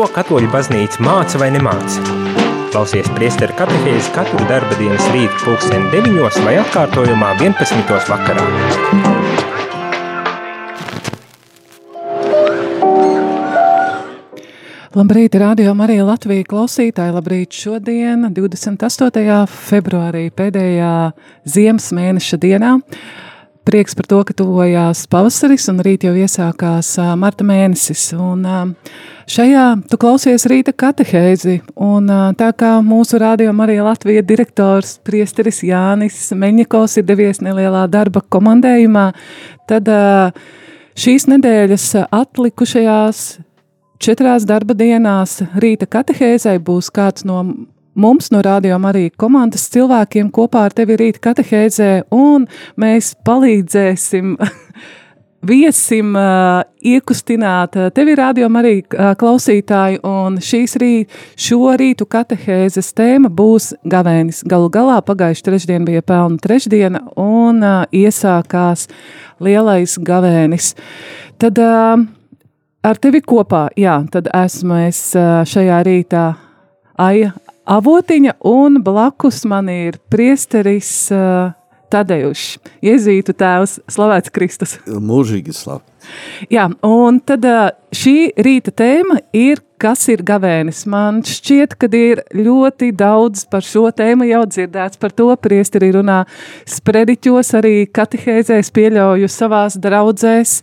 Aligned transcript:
ko 0.00 0.06
katoļu 0.14 0.48
baznīca 0.48 1.02
māca 1.04 1.36
vai 1.42 1.50
nemāca. 1.52 2.00
Klausies 2.72 3.08
priesteru 3.12 3.52
katehēzi 3.58 4.12
katru 4.14 4.46
darba 4.48 4.78
dienas 4.78 5.04
rītu 5.12 5.42
pulksteni 5.42 5.90
9 5.92 6.38
vai 6.46 6.54
atkārtojumā 6.62 7.34
11. 7.36 7.90
vakarā. 8.08 8.46
Labrīt, 14.96 15.36
radio 15.36 15.76
Marija 15.76 16.08
Latvija 16.08 16.48
klausītāji. 16.48 17.12
Labrīt 17.18 17.60
šodien, 17.60 18.30
28. 18.32 19.44
februārī, 19.68 20.30
pēdējā 20.32 20.94
ziemas 21.44 21.92
mēneša 21.92 22.40
dienā. 22.40 22.78
Prieks 23.70 23.94
par 23.94 24.06
to, 24.10 24.16
ka 24.26 24.34
tuvojās 24.34 25.04
pavasaris 25.06 25.68
un 25.70 25.76
rīt 25.86 26.02
jau 26.02 26.10
iesākās 26.18 26.88
marta 27.20 27.44
mēnesis. 27.46 28.08
Un 28.18 28.42
šajā 29.30 29.66
tu 29.86 29.98
klausies 30.02 30.42
rīta 30.50 30.74
katehēzi. 30.74 31.60
Un 31.78 32.10
tā 32.34 32.48
kā 32.58 32.72
mūsu 32.82 33.20
radio 33.22 33.52
Marija 33.54 33.84
Latvija 33.86 34.24
direktors 34.26 34.96
priesteris 35.06 35.62
Jānis 35.62 36.18
Meņikovs 36.34 36.98
ir 36.98 37.06
devies 37.06 37.38
nelielā 37.46 37.84
darba 37.86 38.24
komandējumā, 38.26 39.06
tad 39.70 39.94
šīs 40.98 41.30
nedēļas 41.30 41.86
atlikušajās 42.10 43.24
četrās 44.02 44.50
darba 44.50 44.74
dienās 44.74 45.44
rīta 45.62 45.86
katehēzai 45.86 46.58
būs 46.58 46.90
kāds 46.90 47.22
no 47.22 47.44
mums, 47.94 48.30
no 48.34 48.42
rādījuma 48.44 48.92
arī 48.92 49.08
komandas 49.18 49.68
cilvēkiem 49.72 50.30
kopā 50.34 50.68
ar 50.68 50.76
tevi 50.76 50.98
rīta 51.00 51.22
katehēzē, 51.30 51.90
un 52.14 52.46
mēs 52.80 53.14
palīdzēsim 53.26 54.36
viesim 55.50 56.12
uh, 56.18 56.60
iekustināt 56.84 57.78
tevi 57.96 58.14
rādījuma 58.18 58.60
arī 58.60 58.74
uh, 58.82 59.12
klausītāji, 59.20 60.00
un 60.06 60.38
šīs 60.44 60.76
rīt, 60.80 61.16
šo 61.40 61.74
rītu 61.80 62.06
katehēzes 62.10 62.92
tēma 62.96 63.32
būs 63.32 63.72
gavēnis. 63.88 64.42
Galu 64.48 64.70
galā 64.72 65.00
pagājuši 65.06 65.46
trešdien 65.48 65.88
bija 65.88 66.04
pelna 66.04 66.40
trešdiena, 66.42 67.02
un 67.20 67.64
uh, 67.64 67.82
iesākās 67.92 68.88
lielais 69.40 69.96
gavēnis. 70.04 70.74
Tad 71.40 71.60
uh, 71.64 72.04
ar 72.84 73.00
tevi 73.00 73.24
kopā, 73.24 73.68
jā, 73.80 73.96
tad 74.12 74.28
esmu 74.44 74.84
es 74.86 75.02
uh, 75.16 75.40
šajā 75.48 75.82
rītā 75.88 76.26
Aija 77.00 77.32
avotiņa, 77.70 78.36
un 78.46 78.80
blakus 78.84 79.44
man 79.48 79.70
ir 79.72 79.98
priesteris 80.12 80.90
uh, 81.14 81.52
Tadeušs, 81.90 82.58
Jēzītu 82.86 83.34
tēvs, 83.34 83.80
slavēts 83.90 84.32
Kristus. 84.34 84.76
Mūžīgi 84.86 85.54
slavu. 85.56 85.82
Jā, 86.52 86.68
un 86.86 87.20
tad 87.26 87.46
šī 87.96 88.16
rīta 88.38 88.74
tēma 88.76 89.20
ir 89.36 89.64
kas 89.80 90.02
ir 90.12 90.20
gavēnis. 90.26 90.82
Man 90.90 91.22
šķiet, 91.24 91.74
ka 91.80 91.88
ir 91.96 92.20
ļoti 92.36 92.90
daudz 92.96 93.46
par 93.50 93.64
šo 93.64 93.86
tēmu 93.96 94.26
jau 94.28 94.42
dzirdēts, 94.48 95.00
par 95.00 95.14
to 95.16 95.30
priesteri 95.40 95.90
runā 95.94 96.18
sprediķos, 96.68 97.54
arī 97.56 97.74
katehēzēs 97.88 98.72
pieļauju 98.76 99.30
savās 99.32 99.78
draudzēs, 99.80 100.54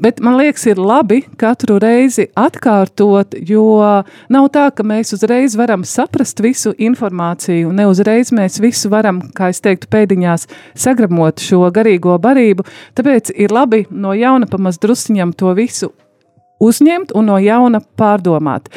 bet 0.00 0.22
man 0.24 0.38
liekas 0.40 0.64
ir 0.72 0.80
labi 0.80 1.20
katru 1.40 1.76
reizi 1.82 2.30
atkārtot, 2.38 3.36
jo 3.48 3.66
nav 4.32 4.48
tā, 4.54 4.68
ka 4.72 4.86
mēs 4.86 5.12
uzreiz 5.18 5.56
varam 5.58 5.84
saprast 5.88 6.40
visu 6.44 6.72
informāciju, 6.72 7.74
ne 7.76 7.86
uzreiz 7.90 8.32
mēs 8.32 8.56
visu 8.62 8.88
varam, 8.92 9.20
kā 9.36 9.50
es 9.52 9.60
teiktu, 9.64 9.90
pēdiņās 9.92 10.48
sagramot 10.86 11.44
šo 11.44 11.66
garīgo 11.74 12.16
barību, 12.22 12.64
tāpēc 12.96 13.34
ir 13.36 13.52
labi 13.52 13.84
no 13.90 14.16
jauna 14.16 14.48
pamaz 14.48 14.80
drusciņam 14.92 15.32
to 15.32 15.54
visu 15.56 15.88
uzņemt 16.62 17.14
un 17.18 17.28
no 17.30 17.38
jauna 17.42 17.82
pārdomāt. 17.98 18.70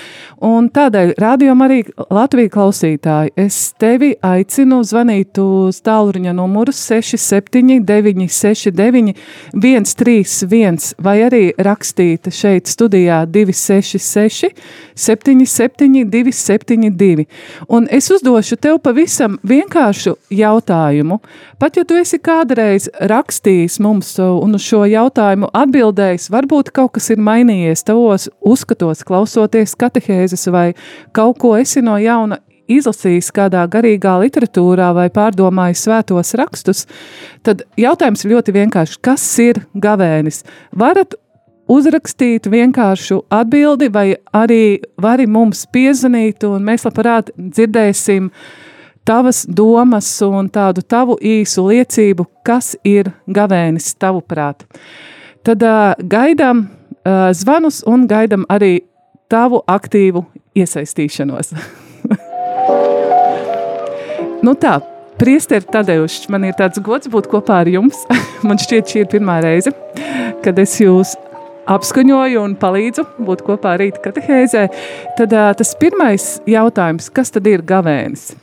Un 0.45 0.67
tādēļ, 0.73 1.13
rādījumā 1.21 1.67
arī 1.69 1.79
Latvijas 2.13 2.51
klausītāji, 2.53 3.33
es 3.39 3.57
tevi 3.81 4.13
aicinu 4.25 4.81
zvanīt 4.85 5.39
uz 5.41 5.79
tālruņa 5.85 6.33
numuru 6.35 6.73
679, 6.75 8.27
69, 8.31 9.15
131, 9.55 10.91
vai 11.01 11.15
arī 11.25 11.43
rakstīt 11.57 12.29
šeit 12.33 12.69
studijā 12.71 13.23
266, 13.29 14.51
77, 14.95 16.05
272. 16.11 17.25
Un 17.69 17.89
es 17.91 18.09
uzdošu 18.13 18.59
tev 18.61 18.79
pavisam 18.83 19.39
vienkāršu 19.45 20.15
jautājumu. 20.33 21.19
Pat 21.59 21.77
ja 21.79 21.85
tu 21.87 21.97
esi 21.99 22.19
kādreiz 22.21 22.87
rakstījis 22.99 23.79
mums 23.83 24.13
un 24.19 24.57
uz 24.57 24.65
šo 24.65 24.83
jautājumu 24.89 25.49
atbildējis, 25.55 26.29
varbūt 26.33 26.71
kaut 26.75 26.95
kas 26.97 27.09
ir 27.13 27.21
mainījies 27.23 27.74
mainījies 27.75 27.83
tavos 27.85 28.29
uzskatos, 28.41 29.03
klausoties 29.03 29.75
katehēzes, 29.75 30.47
vai 30.51 30.73
kaut 31.13 31.39
ko 31.39 31.57
esi 31.57 31.81
no 31.81 31.97
jauna 31.97 32.39
izlasījis 32.67 33.31
kādā 33.31 33.67
garīgā 33.67 34.19
literatūrā 34.21 34.93
vai 34.95 35.09
pārdomājis 35.09 35.85
svētos 35.85 36.33
rakstus, 36.35 36.87
tad 37.43 37.63
jautājums 37.77 38.25
ir 38.25 38.31
ļoti 38.31 38.53
vienkāršs. 38.53 38.97
Kas 39.01 39.39
ir 39.39 39.65
gavēnis? 39.75 40.43
Varat 40.73 41.15
uzrakstīt 41.67 42.47
vienkāršu 42.47 43.25
atbildi, 43.29 43.89
vai 43.91 44.15
arī 44.33 44.81
vari 44.97 45.27
mums 45.27 45.65
piezvanīt, 45.67 46.43
un 46.43 46.63
mēs 46.63 46.85
labprāt 46.85 47.31
dzirdēsim 47.37 48.31
tavas 49.05 49.45
domas 49.45 50.09
un 50.25 50.49
tādu 50.49 50.81
tavu 50.81 51.17
īsu 51.21 51.67
liecību, 51.69 52.25
kas 52.43 52.75
ir 52.83 53.11
gavēnis 53.27 53.93
tavuprāt. 53.99 54.65
Tad 55.45 55.61
uh, 55.61 55.93
gaidām 56.01 56.65
uh, 57.05 57.29
zvanus 57.33 57.83
un 57.87 58.07
gaidam 58.09 58.45
arī 58.51 58.79
tavu 59.31 59.61
aktīvu 59.67 60.25
iesaistīšanos. 60.57 61.53
nu 64.45 64.55
tā, 64.61 64.79
priesteri 65.21 65.65
Tadeušs, 65.71 66.29
man 66.33 66.47
ir 66.49 66.57
tāds 66.59 66.81
gods 66.83 67.09
būt 67.11 67.29
kopā 67.31 67.61
ar 67.63 67.71
jums. 67.71 68.05
man 68.47 68.61
šķiet 68.61 68.91
šī 68.91 69.05
ir 69.05 69.11
pirmā 69.13 69.39
reize, 69.45 69.73
kad 70.45 70.59
es 70.61 70.77
jūs 70.81 71.15
apskaņoju 71.65 72.41
un 72.45 72.53
palīdzu 72.61 73.05
būt 73.25 73.45
kopā 73.45 73.75
rīta 73.81 74.03
katehēzē. 74.03 74.67
Tad 75.17 75.33
uh, 75.33 75.51
tas 75.57 75.75
pirmais 75.81 76.35
jautājums, 76.49 77.09
kas 77.13 77.33
tad 77.33 77.47
ir 77.49 77.65
gavēnis? 77.65 78.33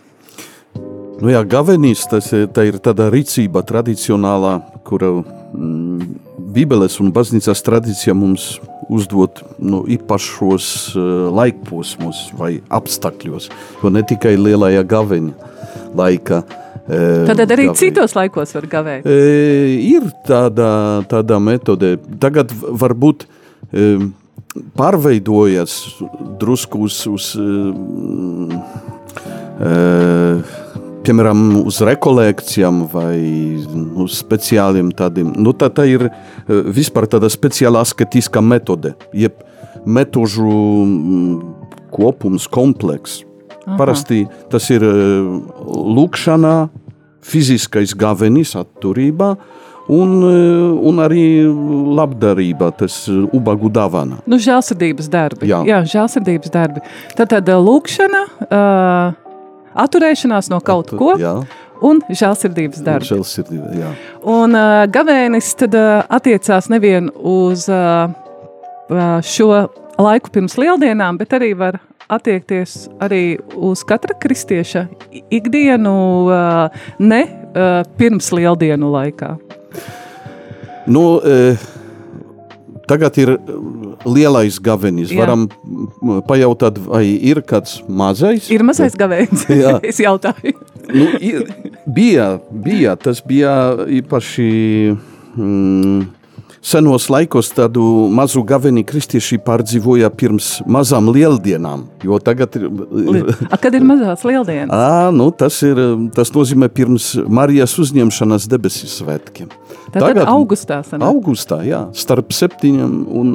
Nu 1.23 1.31
jā, 1.31 1.45
gavenīs, 1.47 2.03
tas 2.11 2.33
ir, 2.35 2.49
tā 2.51 2.65
ir 2.67 2.81
tāda 2.83 3.07
rīcība 3.13 3.63
tradicionālā, 3.63 4.57
kura 4.83 5.13
mm, 5.21 6.32
Bībeles 6.53 6.99
un 7.03 7.13
baznīcas 7.15 7.63
tradīcija 7.65 8.15
mums 8.17 8.57
uzdot 8.93 9.43
nu, 9.63 9.83
īpašos 9.97 10.67
uh, 10.95 11.05
laikposmos 11.33 12.27
vai 12.39 12.57
apstākļos, 12.73 13.49
jo 13.83 13.93
ne 13.93 14.03
tikai 14.07 14.35
lielajā 14.37 14.83
gaveņa 14.89 15.53
laika. 15.97 16.43
Uh, 16.83 17.23
Tad 17.29 17.45
arī 17.47 17.69
gavēja. 17.69 17.79
citos 17.79 18.17
laikos 18.19 18.57
var 18.59 18.67
gavēt. 18.71 19.07
Uh, 19.07 19.77
ir 19.87 20.09
tāda, 20.29 20.69
tāda 21.09 21.39
metode. 21.41 21.95
Tagad 22.21 22.53
varbūt 22.53 23.25
uh, 23.29 24.09
pārveidojas 24.77 25.79
drusku 26.43 26.85
uz, 26.89 26.99
uz 27.09 27.31
uh, 27.41 28.53
uh, 29.63 30.59
piemēram, 31.07 31.41
uz 31.67 31.81
rekolekcijām 31.85 32.83
vai 32.93 33.17
uz 34.03 34.19
speciāliem 34.21 34.93
tādiem. 34.97 35.33
Nu, 35.39 35.55
tā, 35.57 35.71
tā 35.75 35.87
ir 35.91 36.09
eh, 36.09 36.15
vispār 36.49 37.09
tāda 37.11 37.31
speciāla 37.33 37.83
asketiskā 37.85 38.43
metode, 38.45 38.95
jeb 39.17 39.43
metožu 39.87 40.53
kopums, 41.93 42.49
komplekss. 42.51 43.25
Parasti 43.79 44.25
tas 44.51 44.69
ir 44.75 44.85
eh, 44.87 44.95
lūkšanā, 45.99 46.57
fiziskais 47.23 47.95
gavenis, 47.99 48.57
atturībā. 48.59 49.35
Un, 49.93 50.13
eh, 50.29 50.87
un 50.89 51.03
arī 51.03 51.25
labdarība, 51.99 52.71
tas 52.79 53.05
ubagu 53.11 53.71
dāvana. 53.75 54.21
Nu, 54.31 54.39
žēlsirdības 54.43 55.11
darbi. 55.11 55.51
Jā, 55.51 55.65
Jā 55.67 55.83
žēlsirdības 55.97 56.55
darbi. 56.55 56.85
Tad, 57.19 57.35
tad 57.35 57.51
lūkšana, 57.51 58.23
uh, 58.47 59.22
atturēšanās 59.75 60.51
no 60.53 60.61
kaut 60.65 60.93
ko. 60.97 61.15
Jā. 61.21 61.37
Un 61.83 61.99
žēlsirdības 62.07 62.83
darbs. 62.87 63.11
Žēlsirdība, 63.11 63.73
jā. 63.75 63.93
Un 64.31 64.55
uh, 64.55 64.85
gavēnis 64.93 65.49
tad 65.59 65.75
uh, 65.75 66.05
attiecās 66.15 66.69
nevien 66.71 67.09
uz 67.19 67.67
uh, 67.73 68.13
šo 69.27 69.49
laiku 69.99 70.31
pirms 70.35 70.55
lieldienām, 70.61 71.19
bet 71.19 71.35
arī 71.35 71.53
var 71.59 71.81
attiekties 72.13 72.87
arī 73.03 73.41
uz 73.57 73.83
katra 73.89 74.15
kristieša 74.23 74.87
ikdienu, 75.33 75.97
uh, 76.29 76.85
ne 77.03 77.23
uh, 77.27 77.83
pirms 77.99 78.31
lieldienu 78.37 78.93
laikā. 78.93 79.35
Nu, 80.87 81.05
uh, 81.19 81.67
Tagad 82.93 83.17
ir 83.23 83.31
lielais 84.05 84.59
gavenis. 84.61 85.13
Jā. 85.13 85.25
Varam 85.25 85.47
pajautāt, 86.29 86.77
vai 86.85 87.07
ir 87.09 87.41
kāds 87.49 87.79
mazais? 87.89 88.51
Ir 88.53 88.65
mazais 88.69 88.97
gavenis. 89.01 89.47
es 89.91 90.01
jautāju. 90.03 90.53
nu, 90.93 91.07
ir, 91.23 91.47
bija, 91.87 92.35
bija, 92.53 92.97
tas 93.01 93.23
bija 93.25 93.55
īpaši 94.03 94.51
mm, 94.93 96.03
senos 96.63 97.09
laikos 97.11 97.51
tādu 97.57 97.83
mazu 98.15 98.43
gaveni 98.47 98.85
kristieši 98.87 99.41
pārdzīvoja 99.43 100.11
pirms 100.15 100.61
mazām 100.71 101.11
lieldienām, 101.13 101.89
jo 102.07 102.19
tagad 102.23 102.55
ir... 102.57 102.69
A, 103.51 103.59
kad 103.61 103.75
ir 103.75 103.85
mazās 103.87 104.23
lieldienas? 104.27 104.71
Ā, 104.71 105.11
nu, 105.15 105.29
tas, 105.35 105.59
ir, 105.67 105.81
tas 106.15 106.31
nozīmē 106.35 106.71
pirms 106.73 107.13
Marijas 107.27 107.75
uzņemšanas 107.83 108.47
debesis 108.51 109.01
svētkiem. 109.01 109.51
Tātad 109.93 110.07
tagad 110.07 110.31
augustā 110.31 110.79
sanāk? 110.87 111.05
Augustā, 111.11 111.59
jā, 111.67 111.83
starp 111.99 112.33
7 112.33 112.71
un, 112.81 113.35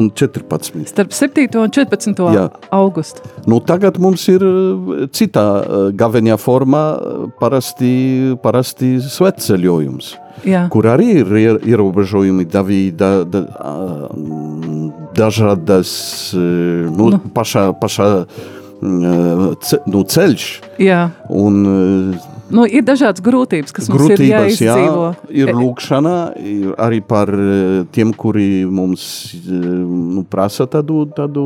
un 0.00 0.10
14. 0.10 0.80
Starp 0.90 1.14
7 1.14 1.60
un 1.60 1.76
14 1.76 2.24
jā. 2.34 2.48
augustu. 2.74 3.22
Nu, 3.50 3.60
tagad 3.62 4.00
mums 4.02 4.24
ir 4.32 4.42
citā 5.14 5.46
gavenjā 5.94 6.40
formā 6.40 6.84
parasti, 7.38 7.94
parasti 8.42 8.96
svetceļojums. 9.04 10.14
Jā. 10.42 10.66
kur 10.72 10.88
arī 10.90 11.20
ir 11.22 11.60
ierobežojumi, 11.62 12.44
davī, 12.50 12.82
da, 12.92 13.24
da, 13.24 13.44
dažādas 15.14 15.94
nu, 16.34 17.08
nu. 17.14 17.20
pašā, 17.34 17.70
pašā 17.80 18.08
ce, 19.64 19.78
nu, 19.88 20.02
ceļš. 20.04 20.46
Jā. 20.82 21.08
Un, 21.30 21.62
nu, 22.52 22.64
ir 22.66 22.84
dažādas 22.84 23.22
grūtības, 23.24 23.72
kas 23.74 23.88
mums 23.88 24.02
grūtības, 24.02 24.24
ir 24.24 24.32
jāizdzīvo. 24.32 25.06
Jā, 25.28 25.44
ir 25.44 25.52
lūkšana, 25.56 26.14
ir 26.40 26.74
arī 26.82 27.00
par 27.04 27.30
tiem, 27.94 28.12
kuri 28.16 28.64
mums 28.68 29.06
nu, 29.46 30.24
prasa 30.30 30.66
tādu, 30.70 31.04
tādu 31.16 31.44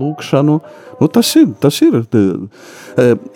lūkšanu. 0.00 0.58
Nu, 1.00 1.08
tas 1.12 1.30
ir, 1.40 1.52
tas 1.62 1.78
ir 1.84 2.02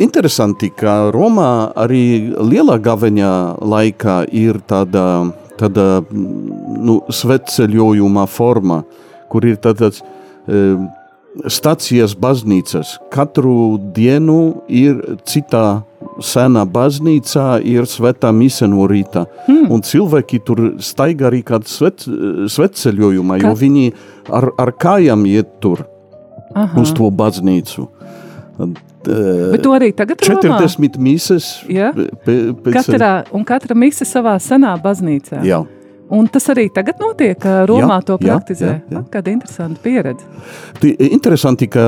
interesanti, 0.02 0.68
ka 0.76 1.12
Romā 1.14 1.70
arī 1.84 2.04
lielā 2.36 2.76
gaveņa 2.84 3.30
laikā 3.64 4.18
ir 4.36 4.60
tāda, 4.68 5.06
tāda 5.60 5.86
nu, 6.10 7.00
svetceļojuma 7.08 8.26
forma, 8.28 8.82
kur 9.32 9.48
ir 9.48 9.56
tāds 9.62 10.04
stācijas 11.50 12.14
baznīcas. 12.20 12.98
Katru 13.12 13.78
dienu 13.96 14.62
ir 14.68 15.00
citā 15.26 15.82
senā 16.22 16.64
baznīcā, 16.70 17.58
ir 17.66 17.88
svētā 17.90 18.30
mise 18.34 18.68
no 18.70 18.86
rīta. 18.90 19.24
Hmm. 19.48 19.66
Un 19.74 19.82
cilvēki 19.86 20.40
tur 20.46 20.62
staigā 20.84 21.28
arī 21.30 21.42
kādā 21.46 21.68
svet, 21.70 22.06
svetceļojumā, 22.54 23.40
jo 23.42 23.54
viņi 23.58 23.86
ar, 24.30 24.50
ar 24.60 24.74
kājām 24.78 25.26
iet 25.30 25.56
tur 25.64 25.84
Aha. 26.54 26.80
uz 26.80 26.94
to 26.94 27.10
baznīcu. 27.10 27.88
Bet 29.04 29.62
to 29.64 29.72
arī 29.74 29.90
tagad 29.96 30.22
ir 30.22 30.36
40 30.38 30.98
mises. 31.02 31.48
Ja? 31.68 31.92
Katrā, 31.94 33.14
un 33.34 33.44
katra 33.46 33.76
mise 33.76 34.06
savā 34.08 34.36
senā 34.42 34.76
baznīcā. 34.80 35.42
Jā. 35.44 35.64
Un 36.14 36.26
tas 36.28 36.44
arī 36.52 36.66
tagad 36.72 37.00
notiek, 37.00 37.40
Romā 37.66 37.96
jā, 37.96 38.04
to 38.06 38.16
praktizē. 38.20 38.66
Jā, 38.68 38.80
jā, 38.82 38.98
jā. 38.98 39.04
Kāda 39.10 39.32
interesanta 39.32 39.80
pieredze. 39.82 40.26
Interesanti, 41.08 41.68
ka 41.72 41.84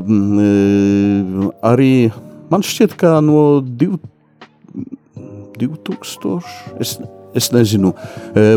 um, 0.00 1.46
arī 1.70 2.10
man 2.50 2.66
šķiet, 2.66 2.96
ka 3.00 3.18
no 3.24 3.60
div, 3.64 3.96
2000. 5.60 6.42
Es, 6.80 6.98
Es 7.30 7.46
nezinu, 7.54 7.92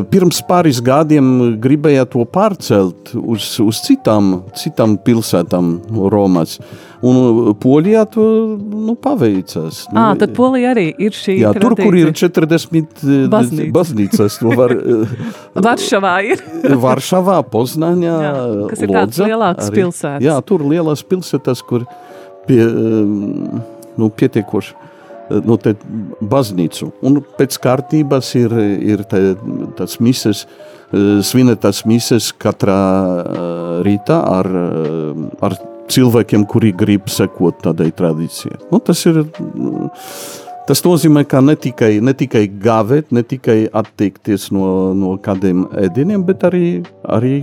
pirms 0.09 0.39
pāris 0.47 0.79
gadiem 0.81 1.27
gribēja 1.61 2.07
to 2.09 2.23
pārcelt 2.25 3.11
uz, 3.13 3.51
uz 3.61 3.81
citām, 3.85 4.31
citām 4.57 4.95
pilsētām 4.97 5.75
Romas. 6.09 6.57
Un 7.03 7.51
Polijā 7.59 8.05
to 8.09 8.23
nu, 8.57 8.95
paveicās. 8.97 9.83
Nu, 9.91 9.99
à, 9.99 10.05
tad 10.17 10.33
Polija 10.37 10.71
arī 10.71 10.87
ir 11.03 11.13
šī 11.13 11.35
jā, 11.41 11.51
tur, 11.59 11.75
kur 11.77 11.97
ir 11.99 12.13
40 12.15 13.03
Baznīca. 13.29 13.67
baznīcas. 13.75 14.39
Var, 14.41 14.73
Varšavā 15.67 16.15
ir. 16.31 16.41
Varšavā, 16.87 17.41
Poznaņā, 17.53 18.15
jā, 18.25 18.33
kas 18.71 18.85
ir 18.87 18.95
tāds 18.95 19.21
lielāks 19.21 19.69
arī, 19.69 19.83
pilsētas. 19.83 20.25
Jā, 20.31 20.39
tur 20.47 20.65
lielās 20.65 21.05
pilsētas, 21.05 21.61
kur 21.67 21.85
pie, 22.47 22.63
nu, 23.97 24.09
pietiekoši 24.09 24.83
no 25.29 25.57
nu, 25.57 25.73
baznīcu. 26.21 26.89
Un 27.05 27.21
pēc 27.37 27.57
kārtības 27.63 28.33
ir, 28.39 28.55
ir 28.93 29.03
tā, 29.09 29.21
tas 29.77 29.99
mises, 30.03 30.45
eh, 30.45 31.21
svinētas 31.23 31.83
mises 31.89 32.31
katrā 32.33 32.79
eh, 33.23 33.41
rītā 33.87 34.19
ar, 34.37 34.47
eh, 34.47 35.25
ar 35.41 35.57
cilvēkiem, 35.93 36.47
kuri 36.47 36.73
grib 36.73 37.09
sekot 37.11 37.61
tādai 37.63 37.91
tradīcijai. 37.91 38.59
Nu, 38.71 38.79
tas 38.79 39.05
ir. 39.05 39.25
Tas 40.63 40.79
nozīmē, 40.79 41.25
ka 41.27 41.41
ne 41.43 41.57
tikai, 41.59 41.97
ne 41.99 42.13
tikai 42.15 42.45
gāvēt, 42.47 43.09
ne 43.11 43.19
tikai 43.27 43.65
atteikties 43.67 44.45
no, 44.55 44.93
no 44.95 45.17
kādiem 45.19 45.65
ēdieniem, 45.75 46.23
bet 46.23 46.45
arī, 46.47 46.85
arī 47.03 47.33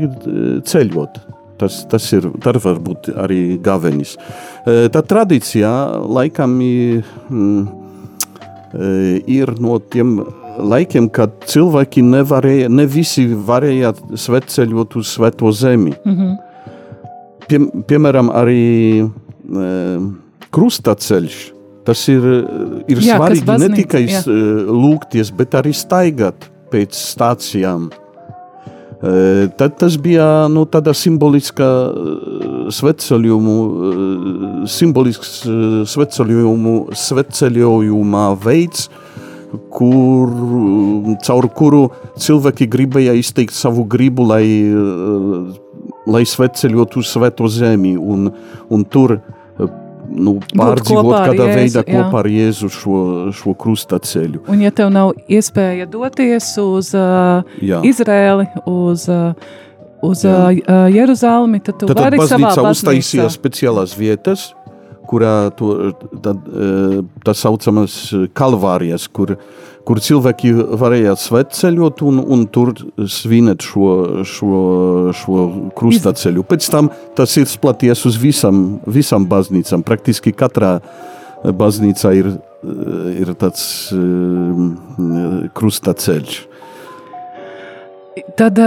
ceļot. 0.64 1.20
Tas, 1.60 1.82
tas 1.90 2.06
ir 2.16 2.30
tas 2.40 2.56
var 2.64 2.80
būt 2.80 3.12
arī 3.20 3.42
gavenis. 3.62 4.16
Tā 4.64 5.04
tradīcijā 5.12 5.74
laikam 6.08 6.56
ir. 6.64 7.04
Mm, 7.28 7.80
Eh, 8.70 9.18
ir 9.26 9.50
no 9.58 9.80
tiem 9.82 10.20
laikiem, 10.62 11.08
kad 11.10 11.32
cilvēki 11.50 12.04
nevarēja, 12.06 12.68
ne 12.70 12.84
visi 12.86 13.24
varēja 13.26 13.90
svetceļot 14.14 14.94
uz 15.00 15.10
Svēto 15.16 15.50
zemi. 15.50 15.94
Mm 16.04 16.16
-hmm. 16.16 16.36
Pie, 17.48 17.58
piemēram, 17.88 18.30
arī 18.30 19.02
e, 19.02 19.70
krustaceļš. 20.54 21.38
Tas 21.84 22.08
ir, 22.08 22.22
ir 22.86 22.98
jā, 22.98 23.16
svarīgi 23.16 23.46
baznīca, 23.48 23.68
ne 23.68 23.76
tikai 23.76 24.04
jā. 24.06 24.22
lūgties, 24.70 25.32
bet 25.34 25.56
arī 25.58 25.72
staigāt 25.74 26.46
pēc 26.70 26.94
stācijām. 26.94 27.90
E, 29.00 29.48
tad 29.56 29.78
tas 29.80 29.96
bija 29.96 30.44
nu, 30.52 30.66
tāda 30.68 30.92
simboliska 30.96 31.66
sveceļojumu, 32.76 33.54
simbolisks 34.68 35.38
sveceļojumu, 35.88 36.74
sveceļojuma 37.00 38.26
veids, 38.44 38.90
kur, 39.72 40.34
caur 41.24 41.48
kuru 41.56 41.82
cilvēki 42.20 42.68
gribēja 42.70 43.16
izteikt 43.16 43.56
savu 43.56 43.86
gribu, 43.88 44.28
lai, 44.28 44.44
lai 46.06 46.22
sveceļotu 46.28 47.02
Svēto 47.06 47.48
zemi. 47.48 47.96
Un, 47.96 48.28
un 48.68 48.84
tur 48.84 49.16
nu, 50.10 50.36
pārdzīvot 50.52 51.14
kādā 51.14 51.48
Jēzu, 51.48 51.56
veidā 51.60 51.84
jā. 51.84 51.94
kopā 51.94 52.22
ar 52.22 52.28
Jēzu 52.30 52.70
šo, 52.74 53.00
šo 53.36 53.54
krustaceļu. 53.64 54.44
Un 54.50 54.62
ja 54.64 54.74
tev 54.74 54.92
nav 54.94 55.14
iespēja 55.30 55.88
doties 55.90 56.52
uz 56.62 56.92
uh, 56.98 57.58
Izrēli, 57.60 58.48
uz 58.70 59.08
uh, 59.10 59.34
uz 60.02 60.24
uh, 60.24 60.48
Jeruzalemi, 60.94 61.60
tad 61.60 61.76
tu 61.80 61.88
tad, 61.90 61.98
vari 62.00 62.20
tad 62.22 62.30
savā 62.32 62.52
baznīcā 62.54 62.70
uztaisīja 62.72 63.28
speciālās 63.32 63.92
vietas, 63.98 64.50
kurā 65.10 65.34
to, 65.58 65.90
tad, 66.22 66.44
tā 67.26 67.34
saucamas 67.36 67.96
kalvārijas, 68.36 69.08
kur, 69.10 69.34
kur 69.88 70.00
cilvēki 70.02 70.52
varēja 70.80 71.16
svetceļot 71.18 72.04
un, 72.06 72.20
un 72.22 72.46
tur 72.52 72.72
svinēt 73.10 73.66
šo, 73.66 73.90
šo, 74.28 74.60
šo 75.16 75.46
krustaceļu. 75.78 76.46
Pēc 76.50 76.70
tam 76.72 76.92
tas 77.18 77.36
ir 77.40 77.50
splaties 77.50 78.06
uz 78.08 78.20
visam, 78.20 78.80
visam 78.86 79.26
baznīcam. 79.30 79.84
Praktiski 79.86 80.34
katrā 80.36 80.76
baznīcā 81.44 82.14
ir, 82.20 82.32
ir 83.16 83.34
tāds 83.40 83.64
um, 83.96 84.74
krustaceļš. 85.56 86.42
Tad 88.38 88.58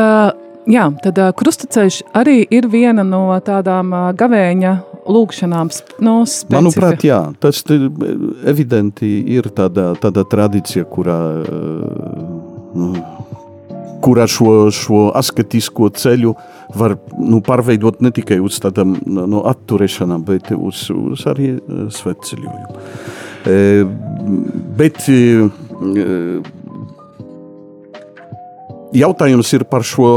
Jā, 0.63 0.85
tad 1.03 1.17
krustaceļš 1.35 1.97
arī 2.15 2.37
ir 2.47 2.69
viena 2.71 3.03
no 3.03 3.25
tādām 3.43 3.89
gavēņa 4.15 4.71
lūkšanām. 5.07 5.71
No 6.03 6.15
specifika. 6.27 6.59
Manuprāt, 6.59 7.05
jā, 7.07 7.19
tas 7.43 7.63
evidenti 8.49 9.09
ir 9.35 9.49
tāda, 9.55 9.93
tāda 9.99 10.25
tradīcija, 10.29 10.85
kurā, 10.91 11.19
uh, 11.43 12.97
kurā 14.03 14.27
šo, 14.29 14.69
šo 14.73 15.05
asketisko 15.15 15.89
ceļu 15.95 16.33
var 16.75 16.95
nu, 17.19 17.39
pārveidot 17.45 18.01
ne 18.03 18.11
tikai 18.15 18.39
uz 18.43 18.57
tādām 18.63 18.95
no 19.05 19.43
atturēšanām, 19.49 20.23
bet 20.27 20.51
uz, 20.55 20.87
uz 20.93 21.25
arī 21.29 21.53
svetceļojumu. 21.93 22.81
E, 23.43 23.83
bet 24.79 25.03
e, 25.11 25.19
jautājums 29.03 29.53
ir 29.57 29.67
par 29.69 29.85
šo 29.87 30.09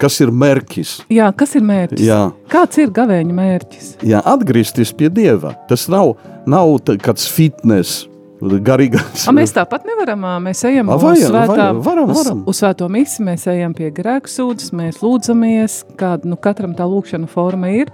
kas 0.00 0.20
ir 0.24 0.32
mērķis. 0.34 0.94
Jā, 1.12 1.30
kas 1.36 1.56
ir 1.58 1.64
mērķis? 1.66 2.04
Jā. 2.06 2.20
Kāds 2.52 2.78
ir 2.82 2.92
gavēņa 2.94 3.38
mērķis? 3.38 3.88
Jā, 4.06 4.22
atgriezties 4.34 4.94
pie 4.96 5.10
Dieva. 5.12 5.56
Tas 5.70 5.88
nav, 5.92 6.14
nav 6.48 6.78
kāds 7.02 7.28
fitness. 7.30 8.06
Garīgais. 8.38 9.24
A, 9.26 9.32
mēs 9.34 9.50
tāpat 9.50 9.82
nevaram. 9.88 10.22
Mēs 10.44 10.60
ejam 10.68 10.92
A, 10.94 10.98
vajag, 11.00 11.24
uz, 11.24 11.30
svētā, 11.32 11.48
vajag, 11.50 11.80
varam, 11.82 12.12
varam. 12.14 12.42
Uz, 12.46 12.60
svēto 12.60 12.86
misiju, 12.92 13.24
mēs 13.26 13.48
ejam 13.50 13.74
pie 13.74 13.88
grēku 13.94 14.30
sūdzes, 14.30 14.70
mēs 14.78 15.00
lūdzamies, 15.02 15.80
kāda 15.98 16.30
nu, 16.30 16.38
katram 16.38 16.76
tā 16.78 16.86
lūkšana 16.86 17.26
forma 17.32 17.72
ir. 17.74 17.90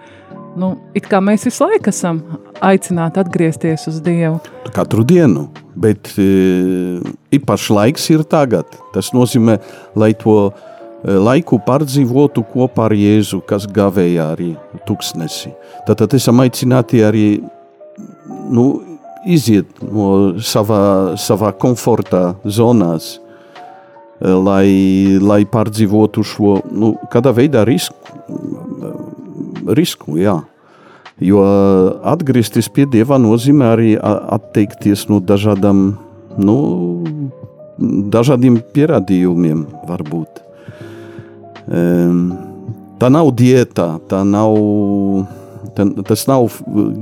nu, 0.61 0.75
it 0.95 1.09
kā 1.11 1.19
mēs 1.25 1.47
visu 1.49 1.65
laiku 1.65 1.91
esam 1.91 2.21
aicināti 2.63 3.19
atgriezties 3.23 3.89
uz 3.91 3.97
Dievu. 4.05 4.39
Katru 4.75 5.03
dienu, 5.07 5.49
bet 5.75 6.13
e, 6.19 7.01
īpašs 7.35 7.71
laiks 7.75 8.07
ir 8.15 8.23
tagad. 8.29 8.69
Tas 8.95 9.11
nozīmē, 9.17 9.59
lai 9.99 10.13
to 10.19 10.37
e, 10.51 10.74
laiku 11.05 11.59
pārdzīvotu 11.65 12.45
kopā 12.53 12.89
ar 12.89 12.95
Jēzu, 12.97 13.43
kas 13.47 13.67
gavēja 13.69 14.31
arī 14.33 14.55
tuksnesi. 14.89 15.53
Tad, 15.87 16.01
tad 16.01 16.17
esam 16.17 16.41
aicināti 16.45 17.03
arī 17.05 17.27
nu, 18.53 18.67
iziet 19.29 19.83
no 19.83 20.35
savā, 20.41 21.17
savā 21.21 21.53
komforta 21.61 22.35
zonās, 22.45 23.15
e, 24.21 24.33
lai, 24.33 24.69
lai 25.21 25.43
pārdzīvotu 25.49 26.25
šo 26.25 26.59
nu, 26.73 26.95
kādā 27.13 27.35
veidā 27.37 27.65
risku. 27.69 27.97
risku 29.67 30.19
jā. 30.19 30.41
Jo 31.23 31.45
atgriezties 32.11 32.69
pie 32.69 32.89
Dieva 32.91 33.21
nozīmē 33.23 33.69
arī 33.77 33.93
atteikties 34.03 35.07
no 35.09 35.21
dažādām, 35.23 35.95
nu, 36.37 36.57
dažādiem 37.79 38.59
pierādījumiem, 38.75 39.63
varbūt. 39.87 40.44
Tā 41.64 43.11
nav 43.11 43.30
diēta, 43.37 43.87
tā 44.09 44.21
nav, 44.26 44.54
tas 46.06 46.26
nav 46.30 46.47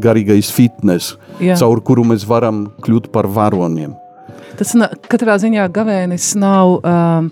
garīgais 0.03 0.51
fitness, 0.55 1.17
Jā. 1.43 1.59
caur 1.61 1.83
kuru 1.85 2.07
mēs 2.09 2.25
varam 2.29 2.65
kļūt 2.83 3.11
par 3.15 3.29
varoniem. 3.31 3.93
Tas 4.59 4.73
katrā 5.11 5.37
ziņā 5.43 5.67
gavēnis 5.73 6.33
nav, 6.39 6.79
um, 6.87 7.31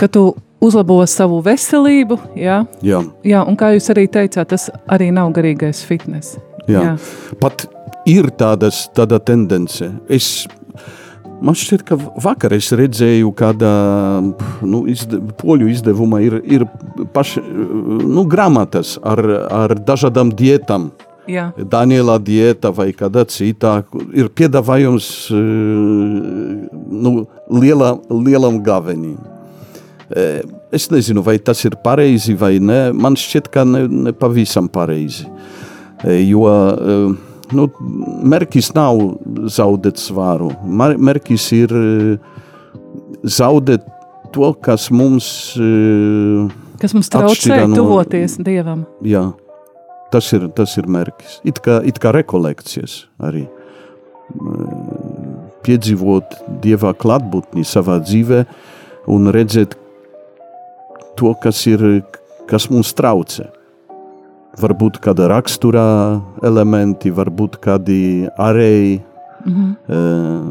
ka 0.00 0.08
tu 0.10 0.30
uzlabo 0.64 0.98
savu 1.06 1.40
veselību. 1.44 2.18
Jā, 2.38 2.62
jā. 2.82 3.02
jā 3.26 3.42
un 3.46 3.56
kā 3.58 3.72
jūs 3.76 3.88
arī 3.94 4.08
teicāt, 4.10 4.50
tas 4.50 4.68
arī 4.90 5.10
nav 5.14 5.32
garīgais 5.36 5.84
fitness. 5.86 6.38
Jā. 6.68 6.82
Jā. 6.82 6.94
Pat 7.40 7.66
ir 8.08 8.30
tādas, 8.38 8.86
tāda 8.96 9.20
tendence. 9.22 9.90
Es, 10.10 10.48
man 11.42 11.56
šķiet, 11.58 11.84
ka 11.86 11.98
vakar 12.22 12.54
es 12.56 12.70
redzēju, 12.76 13.32
kāda 13.36 13.70
nu, 14.66 14.84
izde, 14.90 15.20
poļu 15.40 15.68
izdevuma 15.72 16.20
ir, 16.24 16.38
ir 16.44 16.64
paši, 17.14 17.42
nu, 18.04 18.24
grāmatas 18.30 18.96
ar, 19.02 19.22
ar 19.60 19.76
dažādām 19.78 20.32
dietām. 20.36 20.90
Jā. 21.28 21.50
Daniela 21.60 22.16
diēta 22.24 22.70
vai 22.72 22.88
kāda 22.96 23.26
citā 23.28 23.82
ir 24.16 24.30
piedāvājums 24.32 25.28
nu, 25.28 27.12
liela, 27.52 27.98
lielam 28.08 28.62
gavenim. 28.64 29.18
Es 30.72 30.88
nezinu, 30.88 31.20
vai 31.20 31.36
tas 31.36 31.60
ir 31.68 31.76
pareizi 31.84 32.32
vai 32.32 32.54
nē. 32.64 32.94
Man 32.96 33.16
šķiet, 33.20 33.52
ka 33.52 33.66
ne, 33.68 33.84
ne 34.08 34.14
pavisam 34.16 34.70
pareizi. 34.72 35.28
Jo 36.24 36.48
nu, 37.56 37.68
mērķis 38.28 38.72
nav 38.76 39.00
zaudēt 39.52 40.00
svāru. 40.00 40.50
Mērķis 40.64 41.46
ir 41.56 41.74
zaudēt 43.24 43.84
to, 44.34 44.52
kas 44.64 44.88
mums, 44.94 45.28
kas 46.80 46.96
mums 46.96 47.12
traucē 47.12 47.62
no, 47.66 47.76
tuvoties 47.78 48.38
Dievam. 48.44 48.84
Jā, 49.06 49.24
tas 50.12 50.30
ir, 50.36 50.48
tas 50.56 50.76
ir 50.80 50.88
mērķis. 50.90 51.40
It 51.48 51.62
kā, 51.64 51.80
it 51.86 52.00
kā 52.02 52.12
rekolekcijas 52.16 53.02
arī. 53.24 53.46
Piedzīvot 55.64 56.40
Dieva 56.62 56.92
klātbūtni 56.96 57.64
savā 57.66 57.98
dzīvē 58.04 58.42
un 59.08 59.30
redzēt, 59.32 59.74
to, 61.18 61.32
kas, 61.42 61.64
ir, 61.66 61.84
kas 62.50 62.68
mums 62.70 62.92
traucē. 62.96 63.48
Varbūt 64.58 64.98
kāda 65.02 65.28
raksturā 65.30 65.88
elementi, 66.46 67.12
varbūt 67.14 67.60
kādi 67.62 68.26
ārēji 68.38 68.98
mm 68.98 69.54
-hmm. 69.54 69.70
uh, 69.88 70.50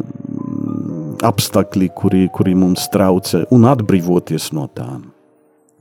apstākļi, 1.28 1.90
kuri, 1.96 2.30
kuri 2.34 2.56
mums 2.56 2.88
traucē, 2.94 3.46
un 3.52 3.66
atbrīvoties 3.66 4.54
no 4.54 4.68
tām. 4.74 5.12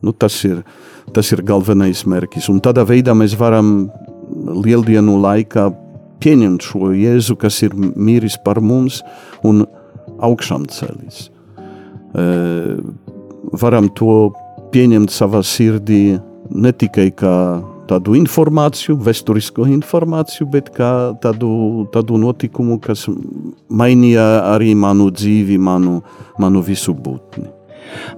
Nu, 0.02 0.12
tas, 0.12 0.44
ir, 0.44 0.62
tas 1.12 1.32
ir 1.32 1.42
galvenais 1.42 2.04
mērķis. 2.06 2.48
Un 2.48 2.60
tādā 2.60 2.84
veidā 2.84 3.14
mēs 3.14 3.38
varam 3.38 3.90
lieldienu 4.64 5.16
laikā 5.20 5.72
pieņemt 6.20 6.62
šo 6.62 6.92
Jēzu, 6.96 7.36
kas 7.36 7.62
ir 7.62 7.74
mīris 7.74 8.36
par 8.44 8.60
mums 8.60 9.02
un 9.44 9.66
augšām 10.18 10.66
celis. 10.72 11.30
Uh, 12.16 12.80
varam 13.52 13.88
to 13.88 14.32
pieņemt 14.72 15.12
savā 15.12 15.42
sirdī 15.44 16.18
ne 16.50 16.72
tikai 16.72 17.10
kā 17.16 17.36
tādu 17.88 18.16
informāciju, 18.18 18.96
vēsturisko 19.06 19.66
informāciju, 19.76 20.48
bet 20.52 20.70
kā 20.74 20.90
tādu, 21.22 21.86
tādu 21.94 22.20
notikumu, 22.20 22.78
kas 22.82 23.06
mainīja 23.70 24.26
arī 24.52 24.74
manu 24.78 25.08
dzīvi, 25.14 25.58
manu, 25.58 26.00
manu 26.42 26.62
visu 26.66 26.94
būtni. 26.94 27.48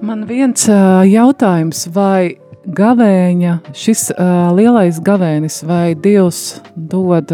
Man 0.03 0.25
viens 0.29 0.65
jautājums, 1.09 1.87
vai 1.95 2.39
gavēņa, 2.69 3.59
šis 3.77 4.09
lielais 4.57 5.01
gavēnis, 5.05 5.63
vai 5.69 5.95
Dievs 5.97 6.61
dod 6.75 7.33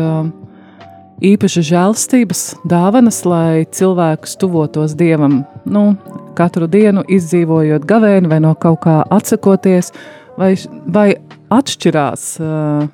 īpaši 1.24 1.62
žēlstības 1.70 2.42
dāvanas, 2.68 3.22
lai 3.28 3.64
cilvēkus 3.70 4.36
tuvotos 4.40 4.96
Dievam? 4.98 5.42
Nu, 5.64 5.94
katru 6.38 6.68
dienu 6.70 7.04
izdzīvojot 7.08 7.86
gavēni 7.88 8.30
vai 8.30 8.40
no 8.42 8.54
kaut 8.58 8.82
kā 8.84 9.00
atsakoties, 9.14 9.92
vai, 10.38 10.54
vai 10.86 11.08
atšķirās 11.52 12.28
uh, 12.42 12.86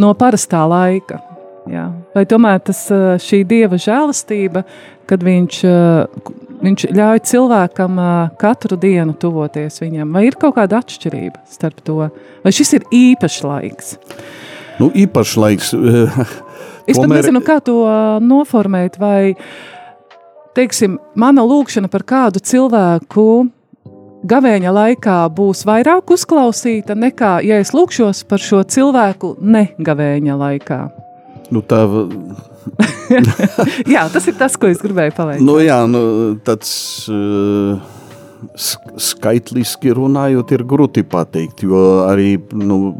no 0.00 0.12
parastā 0.18 0.64
laika. 0.68 1.20
Jā. 1.70 1.88
Vai 2.12 2.24
tomēr 2.28 2.60
tas, 2.64 2.86
šī 3.24 3.40
dieva 3.48 3.78
žēlastība, 3.80 4.64
kad 5.08 5.22
viņš, 5.24 5.60
viņš 6.64 6.86
ļauj 6.92 7.22
cilvēkam 7.30 8.00
katru 8.40 8.76
dienu 8.80 9.16
tuvoties 9.20 9.80
viņam, 9.80 10.12
vai 10.12 10.26
ir 10.28 10.36
kaut 10.40 10.58
kāda 10.58 10.82
atšķirība 10.82 11.44
starp 11.48 11.80
to? 11.86 12.10
Vai 12.44 12.52
šis 12.52 12.76
ir 12.76 12.84
īpašs 12.92 13.40
laiks? 13.48 13.94
Nu, 14.80 14.90
īpašs 14.92 15.34
laiks. 15.40 15.72
es 16.90 17.00
pat 17.00 17.10
nezinu, 17.14 17.40
kā 17.44 17.60
to 17.64 17.80
noformēt, 18.20 19.00
vai 19.00 19.34
teiksim, 20.56 20.98
mana 21.16 21.46
lūkšana 21.48 21.88
par 21.92 22.04
kādu 22.06 22.44
cilvēku 22.44 23.28
gavēņa 24.24 24.72
laikā 24.74 25.16
būs 25.36 25.64
vairāk 25.68 26.14
uzklausīta 26.16 26.96
nekā, 26.98 27.38
ja 27.46 27.60
es 27.62 27.74
lūkšos 27.76 28.24
par 28.28 28.42
šo 28.42 28.62
cilvēku 28.64 29.34
negavēņa 29.40 30.38
laikā. 30.40 30.80
Nu, 31.52 31.60
tā... 31.60 31.84
jā, 33.94 34.06
tas 34.12 34.28
ir 34.30 34.38
tas, 34.40 34.56
ko 34.56 34.70
es 34.72 34.80
gribēju 34.82 35.12
paveikt. 35.16 35.44
Nu, 35.44 35.58
jā, 35.60 35.82
nu, 35.90 36.00
tāds 36.46 36.72
uh, 37.12 37.76
skaitliski 38.56 39.94
runājot, 39.96 40.52
ir 40.56 40.64
grūti 40.68 41.04
pateikt, 41.06 41.64
jo 41.66 41.80
arī 42.06 42.36
nu, 42.56 42.94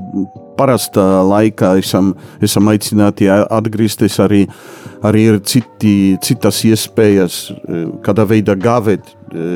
parastā 0.58 1.04
laikā 1.26 1.74
esam, 1.80 2.12
esam 2.44 2.70
aicināti 2.72 3.28
atgriezties 3.30 4.18
arī, 4.22 4.44
arī 5.06 5.24
ir 5.32 5.40
citi, 5.46 5.94
citas 6.24 6.62
iespējas, 6.68 7.38
e, 7.50 7.82
kādā 8.04 8.26
veidā 8.30 8.56
gāvēt 8.58 9.10
e, 9.10 9.48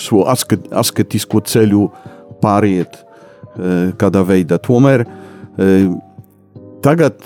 šo 0.00 0.24
asket, 0.30 0.70
asketisko 0.72 1.42
ceļu 1.44 1.88
pāriet 2.42 2.96
e, 2.96 3.92
kādā 4.00 4.24
veidā. 4.26 4.58
Tomēr 4.62 5.06
tagad 6.82 7.20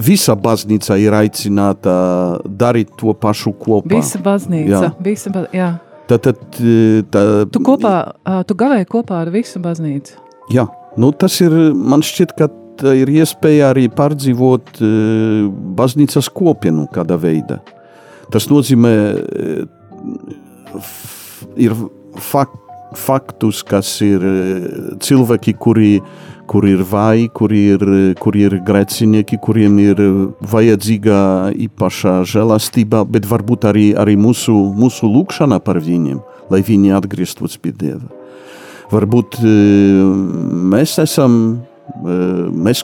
visa 0.00 0.34
baznīca 0.38 0.96
ir 1.00 1.14
aicināta 1.16 1.92
darīt 2.44 2.94
to 3.00 3.12
pašu 3.12 3.52
kopā. 3.60 3.98
Visa 3.98 4.20
baznīca, 4.24 4.72
jā. 4.72 4.90
Visa 5.04 5.32
ba 5.34 5.44
jā. 5.54 5.70
Tad, 6.10 6.24
tad, 6.26 6.38
tā, 7.14 7.20
tu 7.54 7.60
kopā, 7.62 7.94
tu 8.48 8.56
gavēji 8.58 8.88
kopā 8.90 9.20
ar 9.22 9.30
visu 9.30 9.60
baznīcu? 9.62 10.16
Jā. 10.50 10.66
Nu, 10.98 11.12
tas 11.14 11.36
ir, 11.38 11.54
man 11.70 12.02
šķiet, 12.02 12.32
ka 12.34 12.48
ir 12.98 13.12
iespēja 13.14 13.68
arī 13.70 13.84
pārdzīvot 13.94 14.80
uh, 14.82 15.44
baznīcas 15.78 16.26
kopienu 16.34 16.88
kādā 16.90 17.14
veidā. 17.20 17.60
Tas 18.34 18.48
nozīmē, 18.50 18.94
uh, 19.14 20.82
ir 21.62 21.76
fak, 22.30 22.56
faktus, 22.98 23.62
kas 23.66 23.92
ir 24.02 24.24
cilvēki, 25.02 25.54
kuri, 25.62 25.92
kuri 26.50 26.72
ir 26.74 26.82
vai, 26.90 27.28
kuri 27.30 27.60
ir, 27.76 27.82
kuri 28.18 28.46
ir 28.48 28.56
grēcinieki, 28.66 29.38
kuriem 29.42 29.76
ir 29.78 30.00
vajadzīga 30.50 31.18
īpaša 31.68 32.14
žēlastība, 32.26 33.04
bet 33.06 33.28
varbūt 33.30 33.68
arī, 33.70 33.84
arī 33.94 34.16
mūsu, 34.18 34.54
mūsu 34.74 35.06
lūkšana 35.06 35.60
par 35.62 35.78
viņiem, 35.84 36.18
lai 36.50 36.64
viņi 36.66 36.96
atgrieztos 36.98 37.54
pie 37.62 37.70
Dieva. 37.70 38.08
Varbūt 38.90 39.38
e, 39.46 39.52
mēs 40.72 40.96
esam, 40.98 41.36
e, 42.02 42.16
mēs, 42.50 42.82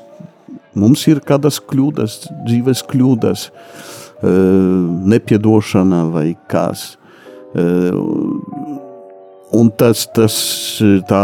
mums 0.78 1.02
ir 1.10 1.18
kādas 1.26 1.58
kļūdas, 1.58 2.14
dzīves 2.46 2.84
kļūdas, 2.92 3.48
e, 3.50 4.36
nepiedošana 5.14 6.04
vai 6.14 6.28
kas. 6.52 6.92
Un 9.56 9.70
tas, 9.80 10.02
tas 10.12 10.34
tā 11.08 11.20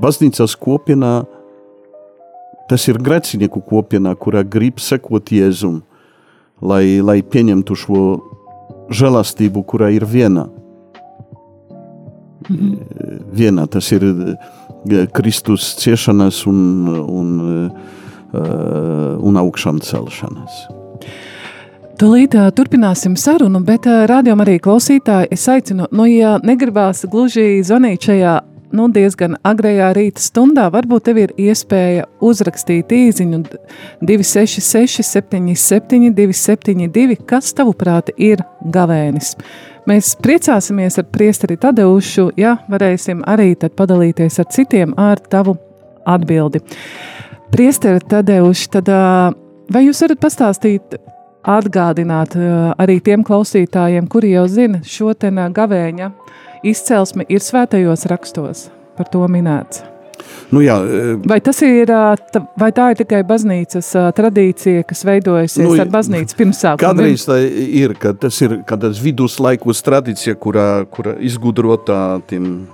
baznīcas 0.00 0.54
kopienā 0.60 1.14
tas 2.70 2.86
ir 2.86 3.00
grecinieku 3.02 3.62
kopienā, 3.66 4.14
kurā 4.14 4.44
grib 4.46 4.78
sekot 4.78 5.32
Jēzum, 5.34 5.80
lai, 6.62 7.00
lai 7.02 7.18
pieņemtu 7.26 7.76
šo 7.82 8.02
žēlastību, 8.94 9.64
kurā 9.66 9.90
ir 9.94 10.06
viena. 10.06 10.46
Mhm. 12.50 12.74
Viena 13.34 13.66
tas 13.70 13.90
ir 13.94 14.04
Kristus 15.14 15.74
ciešanas 15.78 16.44
un, 16.50 16.60
un, 16.88 17.32
un 18.32 19.40
augšām 19.42 19.82
celšanas. 19.84 20.62
Tūlīt 22.00 22.32
uh, 22.32 22.48
turpināsim 22.56 23.12
sarunu, 23.20 23.60
bet 23.60 23.84
rādījumā 23.84 24.46
arī 24.46 24.54
klausītāji 24.64 25.28
es 25.36 25.42
aicinu, 25.52 25.84
nu, 25.92 26.06
ja 26.08 26.38
negribās 26.40 27.04
gluži 27.12 27.60
zvanīt 27.66 28.08
šajā 28.08 28.38
nu, 28.76 28.86
diezgan 28.92 29.36
agrajā 29.46 29.90
rīta 29.96 30.22
stundā, 30.22 30.68
varbūt 30.72 31.08
tev 31.08 31.20
ir 31.22 31.34
iespēja 31.40 32.06
uzrakstīt 32.24 32.92
īziņu 32.94 33.42
266, 34.06 35.02
77, 35.06 36.12
272, 36.16 37.18
kas 37.28 37.52
tavuprāt 37.56 38.12
ir 38.16 38.42
gavēnis. 38.74 39.34
Mēs 39.88 40.12
priecāsimies 40.22 41.00
ar 41.00 41.08
priesteri 41.10 41.56
Tadeušu, 41.60 42.30
ja 42.38 42.58
varēsim 42.70 43.24
arī 43.26 43.54
padalīties 43.56 44.38
ar 44.42 44.50
citiem 44.52 44.94
ar 45.00 45.18
tavu 45.18 45.56
atbildi. 46.06 46.60
Priesteri 47.50 48.02
Tadeuši, 48.06 48.68
tad 48.76 48.90
vai 49.72 49.86
jūs 49.86 50.04
varat 50.04 50.20
pastāstīt, 50.22 51.00
atgādināt 51.40 52.36
arī 52.78 52.98
tiem 53.00 53.24
klausītājiem, 53.24 54.08
kuri 54.12 54.34
jau 54.34 54.46
zina 54.48 54.82
šo 54.84 55.14
te 55.16 55.30
gavēņa 55.32 56.10
izcelsme 56.66 57.26
ir 57.28 57.44
svētajos 57.44 58.06
rakstos 58.10 58.68
par 58.98 59.08
to 59.12 59.24
minēts. 59.30 59.84
Nu 60.50 60.60
jā, 60.64 60.74
vai, 61.24 61.38
ir, 61.40 61.92
vai 62.58 62.70
tā 62.74 62.88
ir 62.92 62.98
tikai 62.98 63.20
baznīcas 63.26 63.86
tradīcija, 64.16 64.82
kas 64.88 65.04
veidojusies 65.06 65.64
nu, 65.64 65.76
ar 65.80 65.92
baznīcu 65.92 66.36
pirmsākumu? 66.40 66.82
Kādreiz 66.82 67.24
tā 67.28 67.38
ir, 67.46 67.94
ka 68.00 68.12
tas 68.18 68.40
ir 68.42 68.58
kādas 68.68 69.00
viduslaikos 69.02 69.80
tradīcija, 69.86 70.34
kurā, 70.42 70.66
kurā 70.90 71.14
izgudrotā 71.22 72.02
tiem 72.30 72.66